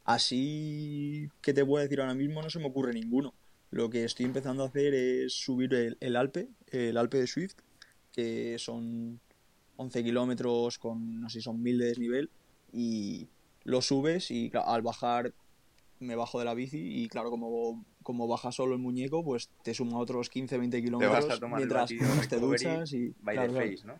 [0.04, 3.34] así que te puedo decir ahora mismo no se me ocurre ninguno.
[3.70, 7.56] Lo que estoy empezando a hacer es subir el, el Alpe, el Alpe de Swift,
[8.12, 9.20] que son
[9.76, 12.30] 11 kilómetros con, no sé si son 1000 de desnivel,
[12.72, 13.28] y
[13.64, 15.32] lo subes y claro, al bajar
[15.98, 19.74] me bajo de la bici y claro, como, como baja solo el muñeco, pues te
[19.74, 21.88] suma otros 15, 20 Te vas kilómetros mientras,
[22.28, 23.94] te duchas y by claro, the claro, face, ¿no?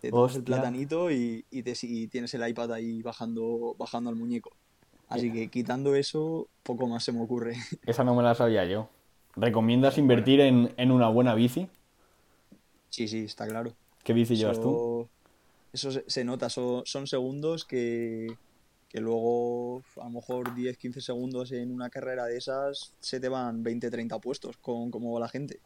[0.00, 4.16] te tomas el platanito y, y, te, y tienes el iPad ahí bajando, bajando al
[4.16, 4.52] muñeco.
[5.08, 7.56] Así que quitando eso, poco más se me ocurre.
[7.86, 8.90] Esa no me la sabía yo.
[9.36, 11.68] ¿Recomiendas invertir en, en una buena bici?
[12.90, 13.72] Sí, sí, está claro.
[14.08, 15.06] ¿Qué bici llevas tú?
[15.70, 18.26] Eso, se, se nota, so- son segundos que,
[18.88, 23.62] que luego a lo mejor 10-15 segundos en una carrera de esas se te van
[23.62, 25.60] 20-30 puestos con cómo va la gente.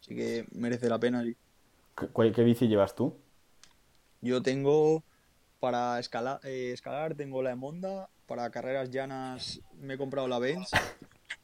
[0.00, 1.24] Así que merece la pena.
[1.24, 3.12] ¿Qué, qué bici llevas tú?
[4.20, 5.02] Yo tengo
[5.58, 10.70] para escala- eh, escalar, tengo la Emonda, para carreras llanas me he comprado la Benz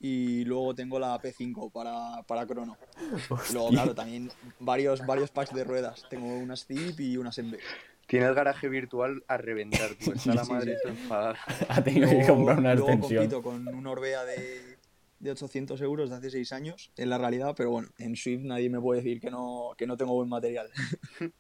[0.01, 2.77] y luego tengo la P5 para, para crono.
[3.53, 6.05] Luego, claro, también varios, varios packs de ruedas.
[6.09, 7.59] Tengo unas Zip y unas Enve.
[8.07, 10.13] Tiene el garaje virtual a reventar, tú.
[10.13, 10.77] Está la sí, madre sí.
[10.77, 11.39] está enfadada.
[11.69, 13.19] Ha tenido que Luego- comprar una luego extensión.
[13.31, 14.79] compito con una Orbea de,
[15.21, 18.69] de 800 euros de hace 6 años, en la realidad, pero bueno, en Swift nadie
[18.71, 20.71] me puede decir que no, que no tengo buen material.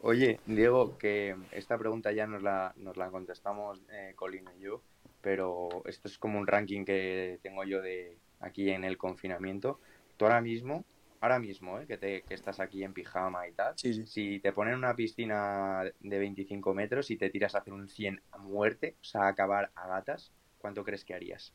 [0.00, 4.80] Oye, Diego, que esta pregunta ya nos la, nos la contestamos eh, Colin y yo,
[5.20, 9.80] pero esto es como un ranking que tengo yo de aquí en el confinamiento.
[10.16, 10.84] Tú ahora mismo,
[11.20, 14.06] ahora mismo, eh, que, te, que estás aquí en pijama y tal, Sí, sí.
[14.06, 18.20] si te ponen una piscina de 25 metros y te tiras a hacer un 100
[18.32, 21.52] a muerte, o sea, a acabar a gatas, ¿cuánto crees que harías?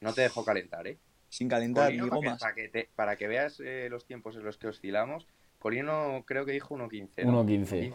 [0.00, 0.98] No te dejo calentar, ¿eh?
[1.28, 2.40] Sin calentar, Colino, ni para, que, gomas.
[2.40, 5.26] para que te- para que veas eh, los tiempos en los que oscilamos,
[5.58, 7.24] Colino creo que dijo 1.15.
[7.26, 7.44] ¿no?
[7.44, 7.94] 1.15.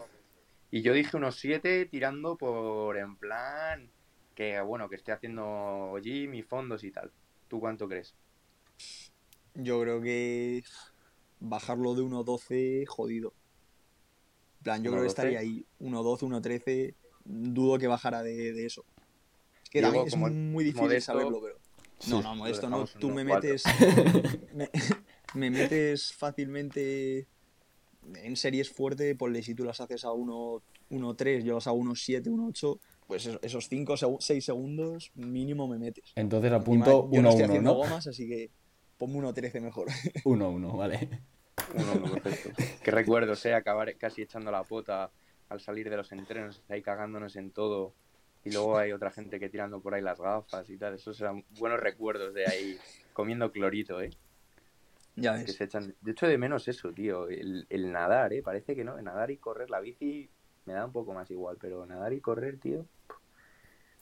[0.70, 3.90] Y yo dije unos 7 tirando por en plan
[4.34, 7.12] que bueno, que esté haciendo gym y fondos y tal.
[7.48, 8.14] ¿Tú cuánto crees?
[9.54, 10.62] Yo creo que
[11.40, 13.32] bajarlo de 1.12, jodido.
[14.58, 15.10] En plan, yo creo que 1.12.
[15.10, 16.94] estaría ahí, 1.12, 1.13,
[17.24, 18.84] dudo que bajara de, de eso.
[19.62, 21.58] Es que Diego, también es muy difícil modesto, saberlo, pero...
[21.98, 23.34] Sí, No, no, modesto no, tú me 1.4.
[23.34, 23.64] metes...
[24.54, 24.70] me,
[25.34, 27.28] me metes fácilmente
[28.16, 32.24] en series fuerte, ponle si tú las haces a 1 1.3, yo las hago 1.7,
[32.24, 36.12] 1.8, pues eso- esos 5 o 6 segundos mínimo me metes.
[36.16, 37.76] Entonces apunto yo no estoy 1-1, haciendo ¿no?
[37.78, 38.50] gomas, así que
[38.98, 39.88] ponme 1.13 mejor.
[40.24, 41.08] 1-1, vale.
[41.74, 42.62] Uno, uno, perfecto.
[42.82, 43.54] Qué recuerdos, ¿eh?
[43.54, 45.10] Acabar casi echando la pota
[45.48, 47.94] al salir de los entrenos, ahí cagándonos en todo.
[48.44, 50.94] Y luego hay otra gente que tirando por ahí las gafas y tal.
[50.94, 52.76] Esos eran buenos recuerdos de ahí
[53.12, 54.10] comiendo clorito, ¿eh?
[55.16, 55.54] ya Que ves.
[55.56, 55.94] se echan...
[56.02, 57.28] Yo echo de menos eso, tío.
[57.28, 58.42] El, el nadar, ¿eh?
[58.42, 59.00] Parece que no.
[59.00, 60.28] Nadar y correr la bici
[60.66, 62.84] me da un poco más igual, pero nadar y correr, tío.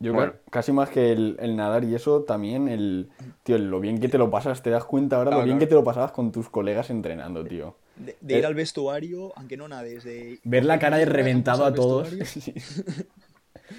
[0.03, 0.33] Yo Bueno.
[0.33, 3.09] ca- casi más que el, el nadar y eso, también el...
[3.45, 5.67] Tío, lo bien que te lo pasas, te das cuenta ahora Claro, lo bien claro.
[5.67, 7.75] que te lo pasabas con tus colegas entrenando, tío.
[7.97, 11.65] De, de ir Eh, al vestuario, aunque no nades, de Ver la cara de reventado
[11.65, 12.09] a todos.
[12.11, 12.53] vestuario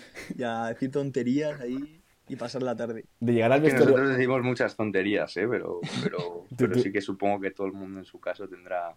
[0.37, 3.05] Y a decir tonterías ahí y pasar la tarde.
[3.19, 3.95] De llegar al Que vestuario...
[3.95, 5.47] nosotros decimos muchas tonterías, ¿eh?
[5.47, 8.47] pero, pero, Tú- pero tú- sí que supongo que todo el mundo en su caso
[8.47, 8.95] tendrá,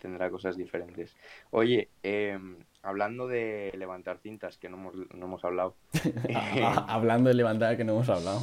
[0.00, 1.14] tendrá cosas diferentes.
[1.50, 2.38] Oye, eh,
[2.82, 5.76] hablando de levantar cintas, que no hemos, no hemos hablado,
[6.28, 8.40] eh, Hablando de levantar, que no hemos hablado.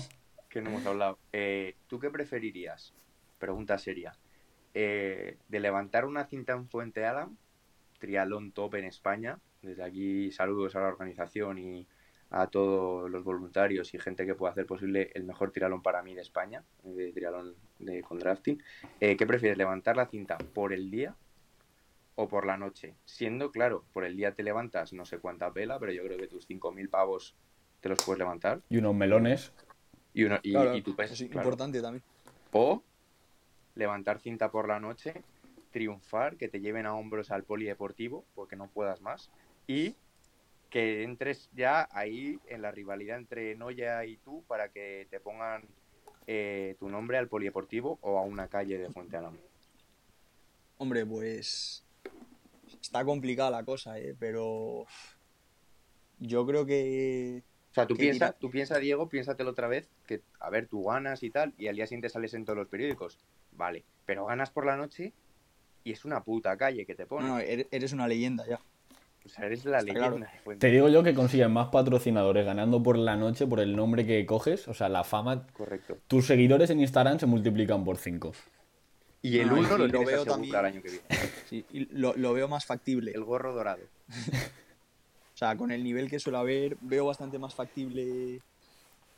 [0.49, 2.93] que no hemos hablado, eh, ¿tú qué preferirías?
[3.38, 4.15] Pregunta seria.
[4.73, 7.38] Eh, de levantar una cinta en Fuente Alam,
[7.99, 9.39] triatlón top en España.
[9.62, 11.88] Desde aquí saludos a la organización y
[12.32, 16.13] a todos los voluntarios y gente que pueda hacer posible el mejor triatlón para mí
[16.13, 18.62] de España, de triatlón de, con drafting.
[18.99, 21.15] Eh, ¿Qué prefieres, levantar la cinta por el día
[22.19, 22.95] o por la noche?
[23.05, 26.27] Siendo, claro, por el día te levantas no sé cuánta pela, pero yo creo que
[26.27, 27.34] tus 5.000 pavos
[27.79, 28.62] te los puedes levantar.
[28.69, 29.53] Y unos melones.
[30.13, 31.47] Y, uno, y, Claro, y tu peso, eso es claro.
[31.47, 32.03] importante también.
[32.51, 32.84] O
[33.75, 35.13] levantar cinta por la noche,
[35.71, 39.29] triunfar, que te lleven a hombros al polideportivo, porque no puedas más,
[39.65, 39.95] y
[40.69, 45.63] que entres ya ahí en la rivalidad entre Noya y tú para que te pongan
[46.27, 49.38] eh, tu nombre al polideportivo o a una calle de Fuente Álamo.
[50.77, 51.86] Hombre, pues
[52.81, 54.15] está complicada la cosa, ¿eh?
[54.19, 54.85] Pero
[56.19, 58.37] yo creo que O sea, tú ¿Qué piensa, dirá?
[58.39, 61.75] tú piensa, Diego, piénsatelo otra vez, que, a ver, tú ganas y tal, y al
[61.75, 63.19] día siguiente sales en todos los periódicos.
[63.51, 65.13] Vale, pero ganas por la noche
[65.83, 67.27] y es una puta calle que te no, ponen.
[67.29, 68.59] no, eres una leyenda ya.
[69.25, 70.41] O sea, eres la está leyenda claro.
[70.43, 74.05] Fuente Te digo yo que consigues más patrocinadores ganando por la noche por el nombre
[74.05, 75.45] que coges, o sea, la fama.
[75.53, 75.97] Correcto.
[76.07, 78.31] Tus seguidores en Instagram se multiplican por 5.
[79.21, 81.05] Y el No, y uno lo veo también- el año que viene.
[81.49, 83.12] Sí, y lo, lo veo más factible.
[83.12, 83.82] El gorro dorado.
[85.34, 88.41] O sea, con el nivel que suele haber, veo bastante más factible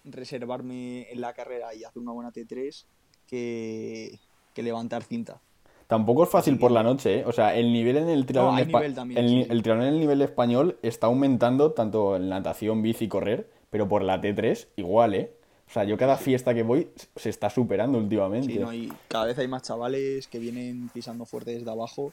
[0.03, 2.85] reservarme en la carrera y hacer una buena T3
[3.27, 4.19] que,
[4.53, 5.41] que levantar cinta.
[5.87, 7.23] Tampoco es fácil por la noche, ¿eh?
[7.25, 9.43] O sea, el nivel en el triatlón, No, hay espa- nivel también, el, sí, ni-
[9.45, 9.49] sí.
[9.51, 14.03] el triatlón en el nivel español está aumentando tanto en natación, bici, correr, pero por
[14.03, 15.33] la T3 igual, ¿eh?
[15.71, 18.51] O sea, yo cada fiesta que voy se está superando últimamente.
[18.51, 22.11] Sí, no, y cada vez hay más chavales que vienen pisando fuerte desde abajo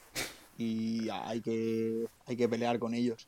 [0.56, 3.26] y hay que, hay que pelear con ellos.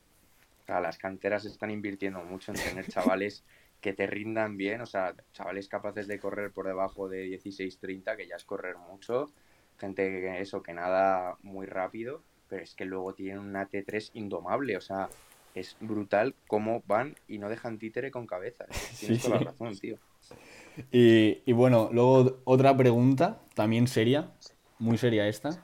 [0.63, 3.43] O sea, las canteras están invirtiendo mucho en tener chavales
[3.81, 8.25] que te rindan bien, o sea, chavales capaces de correr por debajo de 16-30, que
[8.25, 9.31] ya es correr mucho,
[9.79, 14.77] gente que eso, que nada muy rápido, pero es que luego tienen una T3 indomable,
[14.77, 15.09] o sea,
[15.55, 18.65] es brutal cómo van y no dejan títere con cabeza.
[18.99, 19.43] Tienes Sí, toda sí.
[19.43, 19.97] la razón, tío.
[20.91, 24.31] Y, y bueno, luego otra pregunta, también seria,
[24.79, 25.63] muy seria esta.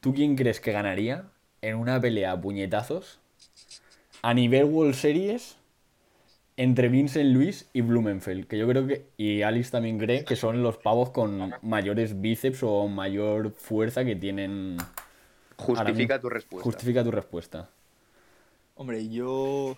[0.00, 1.28] ¿Tú quién crees que ganaría
[1.62, 3.18] en una pelea a puñetazos
[4.22, 5.56] a nivel World Series
[6.56, 8.46] entre Vincent Luis y Blumenfeld?
[8.46, 12.62] Que yo creo que, y Alice también cree que son los pavos con mayores bíceps
[12.62, 14.76] o mayor fuerza que tienen.
[15.56, 16.64] Justifica tu respuesta.
[16.64, 17.70] Justifica tu respuesta.
[18.76, 19.76] Hombre, yo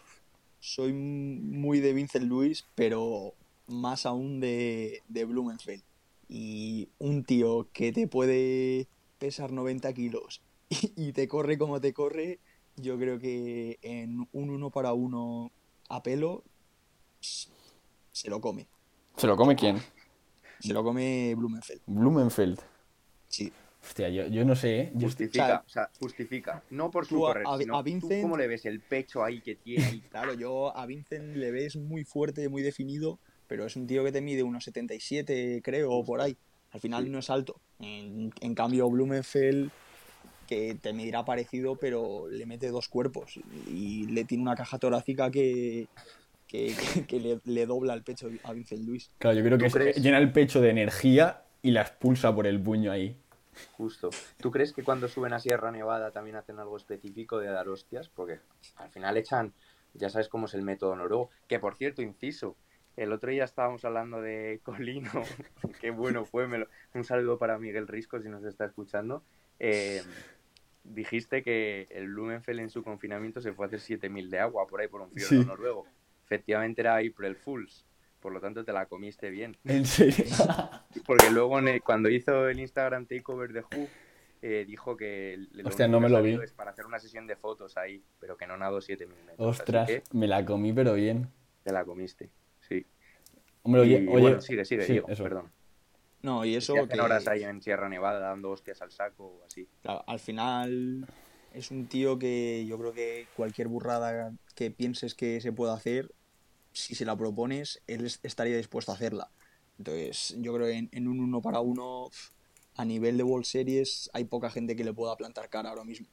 [0.60, 3.32] soy muy de Vincent Luis, pero
[3.68, 5.82] más aún de, de Blumenfeld.
[6.28, 11.92] Y un tío que te puede pesar 90 kilos y, y te corre como te
[11.94, 12.38] corre,
[12.76, 15.50] yo creo que en un uno para uno
[15.88, 16.44] a pelo
[18.12, 18.68] se lo come.
[19.16, 19.78] ¿Se lo come quién?
[20.60, 21.80] Se lo come Blumenfeld.
[21.86, 22.60] Blumenfeld.
[23.28, 23.52] Sí.
[23.82, 24.92] Hostia, yo, yo no sé, ¿eh?
[25.00, 26.62] Justifica, o sea, justifica.
[26.70, 28.80] No por su Tú a- correr, a- sino a tú Vincent- cómo le ves el
[28.80, 29.90] pecho ahí que tiene.
[29.94, 34.04] y Claro, yo a Vincent le ves muy fuerte, muy definido, pero es un tío
[34.04, 36.36] que te mide unos 77, creo, o por ahí.
[36.70, 37.10] Al final Sí.
[37.10, 37.60] no es alto.
[37.80, 39.70] En, en cambio, Blumenfeld,
[40.46, 45.30] que te medirá parecido, pero le mete dos cuerpos y le tiene una caja torácica
[45.30, 45.88] que,
[46.46, 49.10] que, que- que le, le dobla el pecho a Vincent Luis.
[49.18, 49.96] Claro, yo creo ¿Tú que crees?
[49.96, 53.16] llena el pecho de energía y la expulsa por el puño ahí.
[53.76, 54.10] Justo.
[54.40, 58.08] ¿Tú crees que cuando suben a Sierra Nevada también hacen algo específico de dar hostias?
[58.08, 58.40] Porque
[58.76, 59.52] al final echan,
[59.94, 61.30] ya sabes cómo es el método noruego.
[61.48, 62.56] Que por cierto, inciso,
[62.98, 65.10] el otro día estábamos hablando de Colino,
[65.80, 66.46] qué bueno fue.
[66.48, 69.22] me lo- Un saludo para Miguel Risco si nos está escuchando.
[69.58, 70.02] Eh,
[70.84, 74.80] dijiste que el Blumenfeld en su confinamiento se fue a hacer 7000 de agua por
[74.80, 75.46] ahí por un fiordo Sí.
[75.46, 75.86] noruego.
[76.24, 77.86] Efectivamente era April Fools,
[78.20, 79.56] por lo tanto te la comiste bien.
[79.64, 80.24] En serio.
[81.06, 83.88] Porque luego el- cuando hizo el Instagram Takeover de Who,
[84.42, 86.34] eh, dijo que el- Hostia, no me lo vi.
[86.42, 89.46] es para hacer una sesión de fotos ahí, pero que no nadó 7000 metros.
[89.60, 91.28] Ostras, que me la comí, pero bien.
[91.64, 92.30] te la comiste.
[93.62, 95.22] Hombre, oye, y oye, bueno, sigue, sigue, sí, Diego, eso.
[95.22, 95.52] perdón.
[96.22, 99.26] No, y eso Que hacen que horas ahí en Sierra Nevada dando hostias al saco
[99.26, 99.68] o así.
[99.82, 101.08] claro, al final
[101.50, 106.14] es un tío que yo creo que cualquier burrada que pienses que se pueda hacer,
[106.72, 109.32] si se la propones, él es- estaría dispuesto a hacerla.
[109.78, 112.10] Entonces, yo creo que en, en un uno para uno,
[112.76, 116.08] a nivel de World Series, hay poca gente que le pueda plantar cara ahora mismo.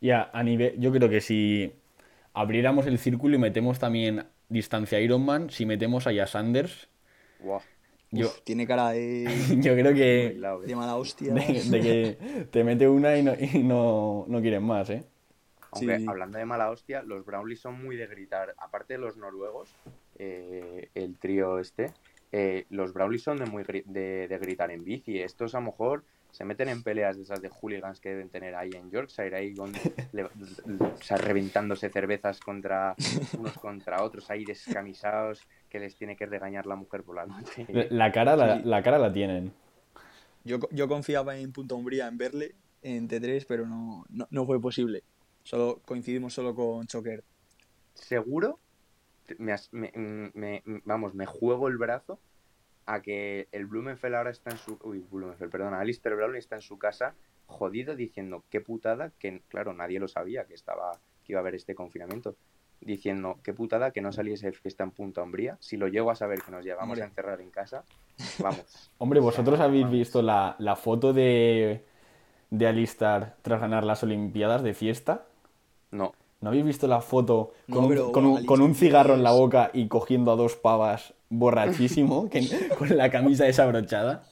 [0.00, 1.72] Y a, a nivel, yo creo que si
[2.34, 6.88] abriéramos el círculo y metemos también distancia Ironman, si metemos a Sanders,
[8.10, 9.24] yo, Uf, tiene cara de,
[9.62, 10.40] yo creo que eh.
[10.66, 11.32] de mala hostia.
[11.32, 15.04] de, de que te mete una y no, y no, no quieren más, ¿eh?
[15.72, 16.06] Aunque Sí.
[16.08, 18.54] hablando de mala hostia, los Brownlees son muy de gritar.
[18.58, 19.76] Aparte de los noruegos,
[20.18, 21.92] eh, el trío este,
[22.32, 25.20] eh, los Brownlees son de, muy de, de gritar en bici.
[25.20, 28.54] Estos a lo mejor se meten en peleas de esas de hooligans que deben tener
[28.54, 29.72] ahí en Yorkshire, ahí con,
[30.12, 32.94] le- o sea, reventándose cervezas contra
[33.38, 37.66] unos contra otros, ahí descamisados, que les tiene que regañar la mujer por la noche.
[37.90, 38.62] La cara la, Sí.
[38.64, 39.52] la cara la tienen.
[40.44, 44.60] Yo, yo confiaba en Punta Umbría, en verle, en T3, pero no, no, no fue
[44.60, 45.02] posible.
[45.42, 47.22] Solo coincidimos solo con Choker.
[47.94, 48.58] seguro,
[49.38, 52.18] me, me- me- vamos, me juego el brazo
[52.94, 54.78] a que el Blumenfeld ahora está en su...
[54.82, 57.14] Uy, Blumenfeld, perdona, Alistair Brownlee está en su casa
[57.46, 61.54] jodido diciendo qué putada, que claro, nadie lo sabía que estaba que iba a haber
[61.54, 62.36] este confinamiento,
[62.80, 66.42] diciendo qué putada que no saliese fiesta en Punta Umbría, si lo llego a saber
[66.42, 67.02] que nos llegamos Hombre.
[67.02, 67.84] a encerrar en casa,
[68.38, 68.90] vamos.
[68.98, 71.84] Hombre, ¿vosotros habéis visto la, la foto de,
[72.50, 75.26] de Alistar tras ganar las Olimpiadas de fiesta?
[75.90, 78.66] No, ¿No habéis visto la foto con, No, un, pero con, bueno, un, con un
[78.70, 82.46] Alicia cigarro en la boca y cogiendo a dos pavas borrachísimo, que,
[82.78, 84.24] con la camisa desabrochada?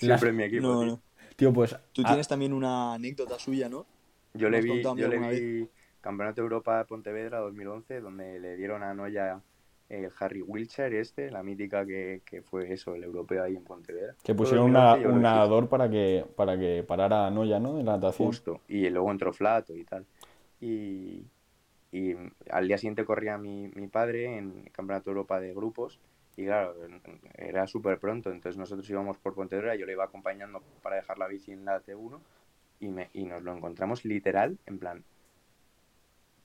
[0.00, 0.62] Las- siempre en mi equipo.
[0.62, 0.90] No, tío.
[0.92, 1.00] no.
[1.36, 1.76] Tío, pues...
[1.92, 3.86] Tú ah, tienes también una anécdota suya, ¿no?
[4.34, 5.68] Yo le vi, yo le vi
[6.00, 9.40] Campeonato de Europa de Pontevedra 2011, donde le dieron a Noya
[9.88, 14.14] el Harry Wiltshire este, la mítica que, que fue eso, el europeo ahí en Pontevedra.
[14.22, 17.58] que pusieron 2011, una- yo creo un nadador para que, para que parara a Noya,
[17.58, 17.78] ¿no?
[17.78, 18.28] En la natación.
[18.28, 18.60] Justo.
[18.68, 20.06] Y luego entró Flato y tal.
[20.60, 21.24] Y,
[21.92, 22.14] y
[22.50, 25.98] al día siguiente corría mi, mi padre en el Campeonato de Europa de grupos.
[26.36, 26.74] Y claro,
[27.34, 28.30] era súper pronto.
[28.30, 31.82] Entonces nosotros íbamos por Pontevedra, yo le iba acompañando para dejar la bici en la
[31.82, 32.18] T1.
[32.78, 35.04] Y, me, y nos lo encontramos literal, en plan,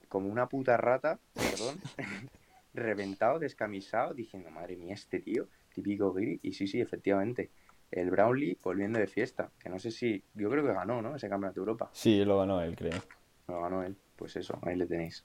[0.10, 1.78] como una puta rata, perdón,
[2.74, 6.40] reventado, descamisado, diciendo, madre mía, este tío, típico gris.
[6.44, 7.52] Y sí, sí, efectivamente,
[7.92, 11.16] el Brownlee volviendo de fiesta, que no sé si, yo creo que ganó, ¿no?
[11.16, 13.00] Ese campeonato de Europa, Sí, lo ganó él, creo.
[13.48, 15.24] lo ganó él, pues eso, ahí le tenéis.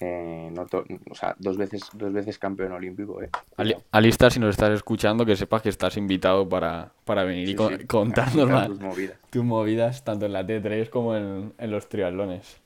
[0.00, 0.66] Eh, no
[1.10, 3.30] o sea, dos veces, dos veces campeón olímpico, eh.
[3.56, 3.84] Ali- Cuidado.
[3.92, 7.78] Alistar, si nos estás escuchando, que sepas que estás invitado para, para venir y con-
[7.78, 9.18] sí, contarnos más tus movidas.
[9.30, 12.58] tus movidas, tanto en la T3 como en, en los triatlones.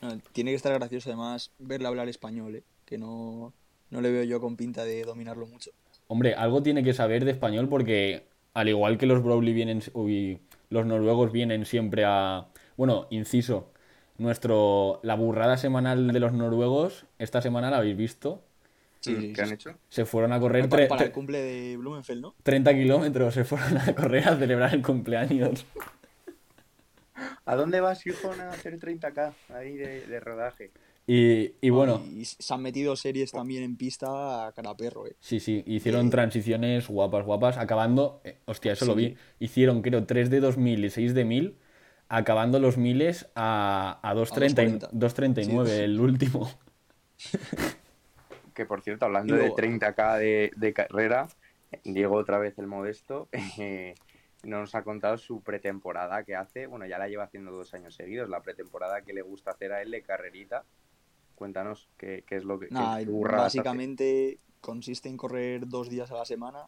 [0.00, 2.62] No, Tiene que estar gracioso además verle hablar español, ¿eh?
[2.86, 3.52] Que no,
[3.90, 5.70] no le veo yo con pinta de dominarlo mucho.
[6.08, 10.40] Hombre, algo tiene que saber de español porque al igual que los Browley vienen, uy,
[10.70, 13.72] los noruegos vienen siempre a, bueno, inciso,
[14.18, 18.42] nuestro, la burrada semanal de los noruegos, esta semana la habéis visto,
[19.00, 19.74] Sí, ¿Qué han hecho?
[19.88, 22.34] se fueron a correr Para, el cumple de Blumenfeld, ¿no?
[22.44, 25.66] 30 kilómetros, se fueron a correr a celebrar el cumpleaños.
[27.44, 30.70] ¿A dónde vas, hijo, a hacer 30k ahí de, de rodaje?
[31.06, 35.16] Y, y bueno, Y se han metido series también en pista a cara perro, ¿eh?
[35.18, 40.30] sí, sí, hicieron transiciones guapas, guapas, acabando, eh, hostia, eso lo vi, hicieron creo 3
[40.30, 41.56] de 2000 y 6 de 1000,
[42.14, 44.90] acabando los miles a, a 2.30 y- 2.40.
[44.92, 45.72] 2.39 Sí.
[45.80, 46.50] el último.
[48.54, 51.26] Que por cierto, hablando luego- de 30k de, de carrera,
[51.84, 53.94] Diego otra vez el modesto, eh,
[54.42, 58.28] nos ha contado su pretemporada que hace, bueno, ya la lleva haciendo dos años seguidos,
[58.28, 60.64] la pretemporada que le gusta hacer a él de carrerita.
[61.34, 62.68] Cuéntanos qué, qué es lo que...
[62.68, 63.06] qué hace.
[63.10, 66.66] básicamente consiste en correr dos días a la semana.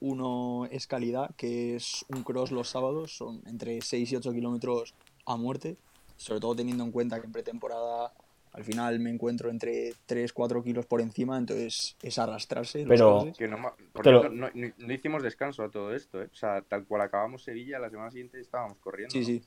[0.00, 4.94] Uno es calidad, que es un cross los sábados, son entre 6 y 8 kilómetros
[5.26, 5.76] a muerte,
[6.16, 8.12] sobre todo teniendo en cuenta que en pretemporada
[8.52, 12.80] al final me encuentro entre 3-4 kilos por encima, entonces es arrastrarse.
[12.80, 13.36] los Pero- crosses.
[13.38, 13.58] Que no,
[14.02, 16.28] Pero- no, no- no hicimos descanso a todo esto, ¿eh?
[16.32, 19.12] O sea, tal cual acabamos Sevilla, la semana siguiente estábamos corriendo.
[19.12, 19.24] Sí, ¿no?
[19.24, 19.42] sí.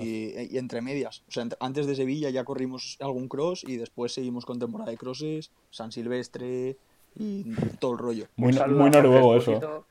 [0.00, 1.24] Y, y entre medias.
[1.26, 4.96] O sea, antes de Sevilla ya corrimos algún cross y después seguimos con temporada de
[4.96, 6.76] crosses, San Silvestre
[7.16, 7.44] y
[7.78, 8.26] todo el rollo.
[8.36, 9.86] Muy, muy noruego eso.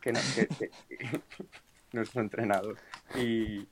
[0.00, 0.70] Que no- que- que-
[1.92, 2.76] nuestro entrenador.
[3.14, 3.66] Y,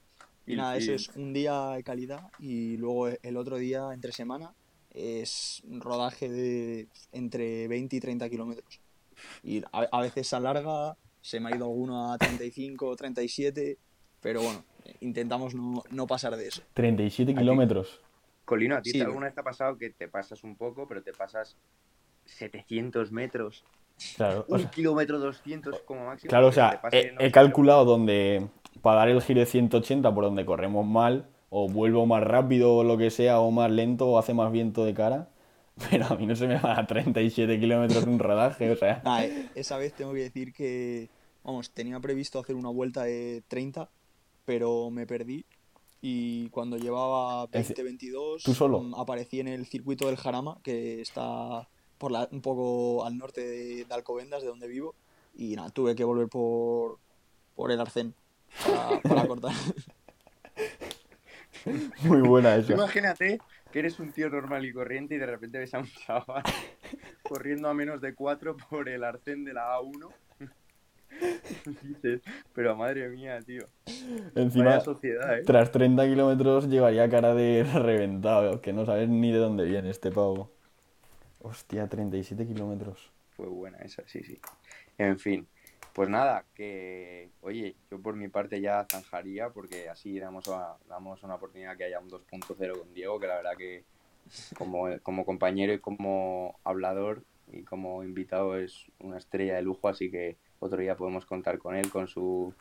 [0.46, 4.52] Y nada, eso es un día de calidad y luego el otro día, entre semana,
[4.90, 8.80] es un rodaje de entre 20 y 30 kilómetros.
[9.42, 13.78] Y a, a veces se alarga, se me ha ido alguno a 35, 37,
[14.20, 14.64] pero bueno,
[15.00, 16.62] intentamos no, no pasar de eso.
[16.74, 17.38] 37 Aquí.
[17.40, 18.00] kilómetros.
[18.44, 21.02] Colino, ¿a ti Sí, alguna vez te ha pasado que te pasas un poco, pero
[21.02, 21.56] te pasas
[22.24, 23.64] 700 metros,
[24.16, 26.28] Claro, o un sea, kilómetro 200 como máximo?
[26.28, 28.48] claro, o sea, he, calculado donde
[28.80, 32.84] para dar el giro de 180 por donde corremos mal, o vuelvo más rápido o
[32.84, 35.28] lo que sea, o más lento, o hace más viento de cara,
[35.90, 39.02] pero a mí no se me va a 37 kilómetros un rodaje, o sea.
[39.04, 41.10] Ah, eh, esa vez tengo que decir que,
[41.44, 43.88] vamos, tenía previsto hacer una vuelta de 30,
[44.44, 45.44] pero me perdí
[46.04, 48.80] y cuando llevaba 20-22 ¿Tú solo?
[48.80, 51.68] mm, aparecí en el circuito del Jarama, que está
[52.02, 54.96] por la, un poco al norte de, de Alcobendas, de donde vivo,
[55.36, 56.98] y nada, tuve que volver por,
[57.54, 58.12] por el Arcén
[58.66, 59.52] para, para cortar.
[62.02, 62.72] Muy buena esa.
[62.72, 63.38] Imagínate
[63.70, 66.42] que eres un tío normal y corriente y de repente ves a un chaval
[67.22, 70.08] corriendo a menos de 4 por el arcén de la A1.
[71.82, 72.20] Dices,
[72.52, 73.64] pero madre mía, tío.
[74.34, 75.42] Encima, sociedad, ¿eh?
[75.46, 80.10] tras 30 kilómetros llevaría cara de reventado, que no sabes ni de dónde viene este
[80.10, 80.50] pavo.
[81.42, 83.10] Hostia, 37 kilómetros.
[83.36, 84.38] Fue buena esa, sí, sí.
[84.98, 85.46] En fin,
[85.92, 91.22] pues nada, que, oye, yo por mi parte ya zanjaría porque así damos, a- damos
[91.22, 93.84] una oportunidad que haya un 2.0 con Diego, que la verdad que
[94.56, 100.10] como, como compañero y como hablador y como invitado es una estrella de lujo, así
[100.10, 102.54] que otro día podemos contar con él, con su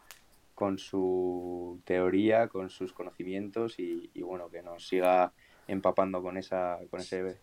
[0.56, 5.34] con su teoría, con sus conocimientos y, y bueno, que nos siga
[5.68, 7.38] empapando con esa con ese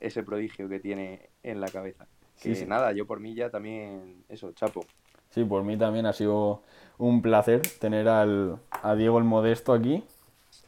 [0.00, 2.06] ese prodigio que tiene en la cabeza.
[2.36, 2.66] Sí, Que sí.
[2.66, 4.86] nada, yo por mí ya también, eso, chapo.
[5.30, 6.62] Sí, por mí también ha sido
[6.98, 10.02] un placer tener al, a Diego el Modesto aquí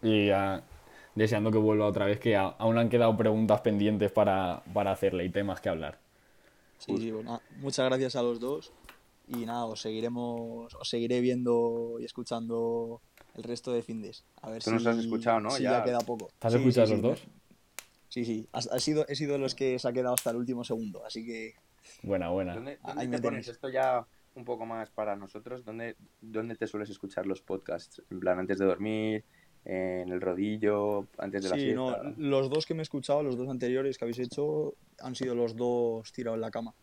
[0.02, 0.62] y a-
[1.14, 5.24] deseando que vuelva otra vez, que a- aún han quedado preguntas pendientes para, para hacerle
[5.24, 5.98] y temas que hablar.
[6.78, 8.72] Sí, sí, pues nada, muchas gracias a los dos
[9.28, 13.00] y nada, os seguiremos, os seguiré viendo y escuchando
[13.36, 14.24] el resto de findes.
[14.42, 15.50] A ver Tú si, nos has escuchado, ¿no?
[15.50, 15.72] si Ya.
[15.72, 16.28] ya queda poco.
[16.38, 17.08] ¿Te has Sí, escuchado sí, los sí.
[17.08, 17.39] dos?
[18.10, 18.48] Sí, sí,
[18.78, 21.54] sido, he sido de los que se ha quedado hasta el último segundo, así que
[22.02, 22.54] Buena, buena.
[22.54, 24.04] ¿Dónde, me te pones esto ya
[24.34, 25.64] un poco más para nosotros?
[25.64, 28.02] ¿Dónde, ¿Dónde te sueles escuchar los podcasts?
[28.10, 29.24] En plan, antes de dormir,
[29.64, 32.02] en el rodillo, antes de la sí, siesta.
[32.02, 35.34] no, los dos que me he escuchado, los dos anteriores que habéis hecho, han sido
[35.34, 36.74] los dos tirados en la cama.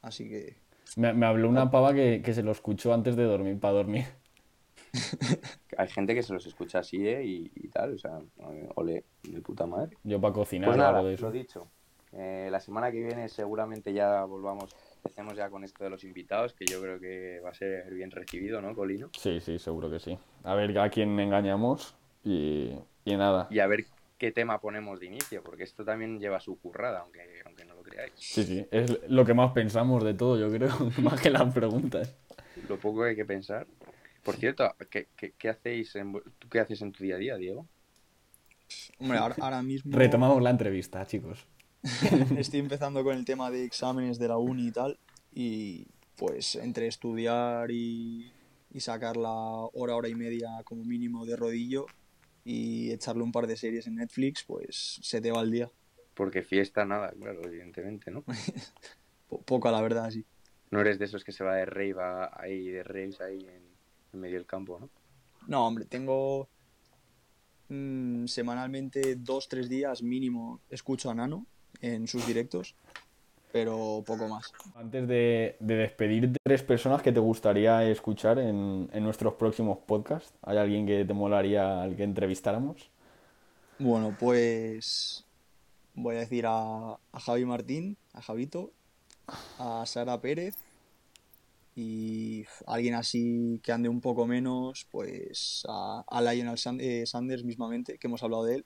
[0.00, 0.56] Así que
[0.96, 4.04] Me, me habló una pava que, que se lo escuchó antes de dormir, para dormir.
[5.78, 7.24] Hay gente que se los escucha así, ¿eh?
[7.24, 8.18] Y, y tal, o sea,
[8.76, 9.96] ole, de puta madre.
[10.04, 11.26] Yo para cocinar Pues nada, algo de eso.
[11.26, 11.66] lo dicho.
[12.12, 16.52] Eh, la semana que viene seguramente ya volvamos, empecemos ya con esto de los invitados,
[16.54, 19.10] que yo creo que va a ser bien recibido, ¿no, Colino?
[19.18, 20.16] Sí, sí, seguro que sí.
[20.44, 22.70] A ver a quién engañamos y,
[23.04, 23.48] y nada.
[23.50, 23.84] Y a ver
[24.16, 27.82] qué tema ponemos de inicio, porque esto también lleva su currada, aunque, aunque no lo
[27.82, 28.12] creáis.
[28.14, 30.70] Sí, sí, es lo que más pensamos de todo, yo creo,
[31.02, 32.14] más que las preguntas.
[32.68, 33.66] Lo poco que hay que pensar.
[34.24, 37.18] Por cierto, ¿qué, qué, qué hacéis en, vu- ¿tú qué haces en tu día a
[37.18, 37.68] día, Diego?
[38.98, 41.46] Hombre, ahora, ahora mismo Retomamos la entrevista, chicos.
[42.38, 44.98] estoy empezando con el tema de exámenes de la uni y tal.
[45.34, 48.32] Y pues entre estudiar y,
[48.70, 51.86] y sacar la hora, hora y media como mínimo de rodillo
[52.44, 55.70] y echarle un par de series en Netflix, pues se te va el día.
[56.14, 58.24] Porque fiesta, nada, claro, evidentemente, ¿no?
[59.28, 60.24] Po- poca, la verdad, sí.
[60.70, 61.94] No eres de esos que se va de rave
[62.32, 63.73] ahí, de raves ahí en,
[64.14, 64.88] en medio del campo, ¿no?
[65.46, 66.48] No, hombre, tengo
[67.68, 71.46] mm, semanalmente dos, tres días mínimo escucho a Nano
[71.80, 72.74] en sus directos,
[73.52, 74.52] pero poco más.
[74.74, 80.32] Antes de, de despedirte, tres personas que te gustaría escuchar en, en nuestros próximos podcasts.
[80.42, 82.90] ¿Hay alguien que te molaría al que entrevistáramos?
[83.78, 85.24] Bueno, pues
[85.94, 88.72] voy a decir a, a Javi Martín, a Javito,
[89.58, 90.56] a Sara Pérez
[91.76, 97.44] y alguien así que ande un poco menos, pues a, a Lionel San- eh, Sanders
[97.44, 98.64] mismamente, que hemos hablado de él.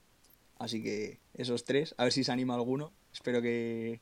[0.59, 2.93] Así que esos tres, a ver si se anima alguno.
[3.13, 4.01] Espero que,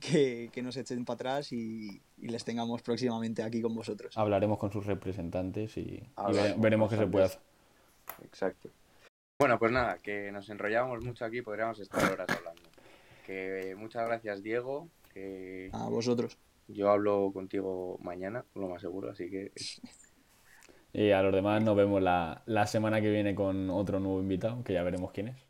[0.00, 4.16] que, que nos echen para atrás y, y les tengamos próximamente aquí con vosotros.
[4.18, 7.40] Hablaremos con sus representantes y, y Hablaremos vere- veremos qué se puede hacer.
[8.24, 8.70] Exacto.
[9.40, 12.62] Bueno, pues nada, que nos enrollábamos mucho aquí, podríamos estar horas hablando.
[13.24, 14.88] Que muchas gracias, Diego.
[15.14, 16.36] Que A vosotros.
[16.68, 19.52] Yo hablo contigo mañana, lo más seguro, así que
[20.92, 24.62] Y a los demás nos vemos la, la semana que viene con otro nuevo invitado,
[24.64, 25.47] que ya veremos quién es.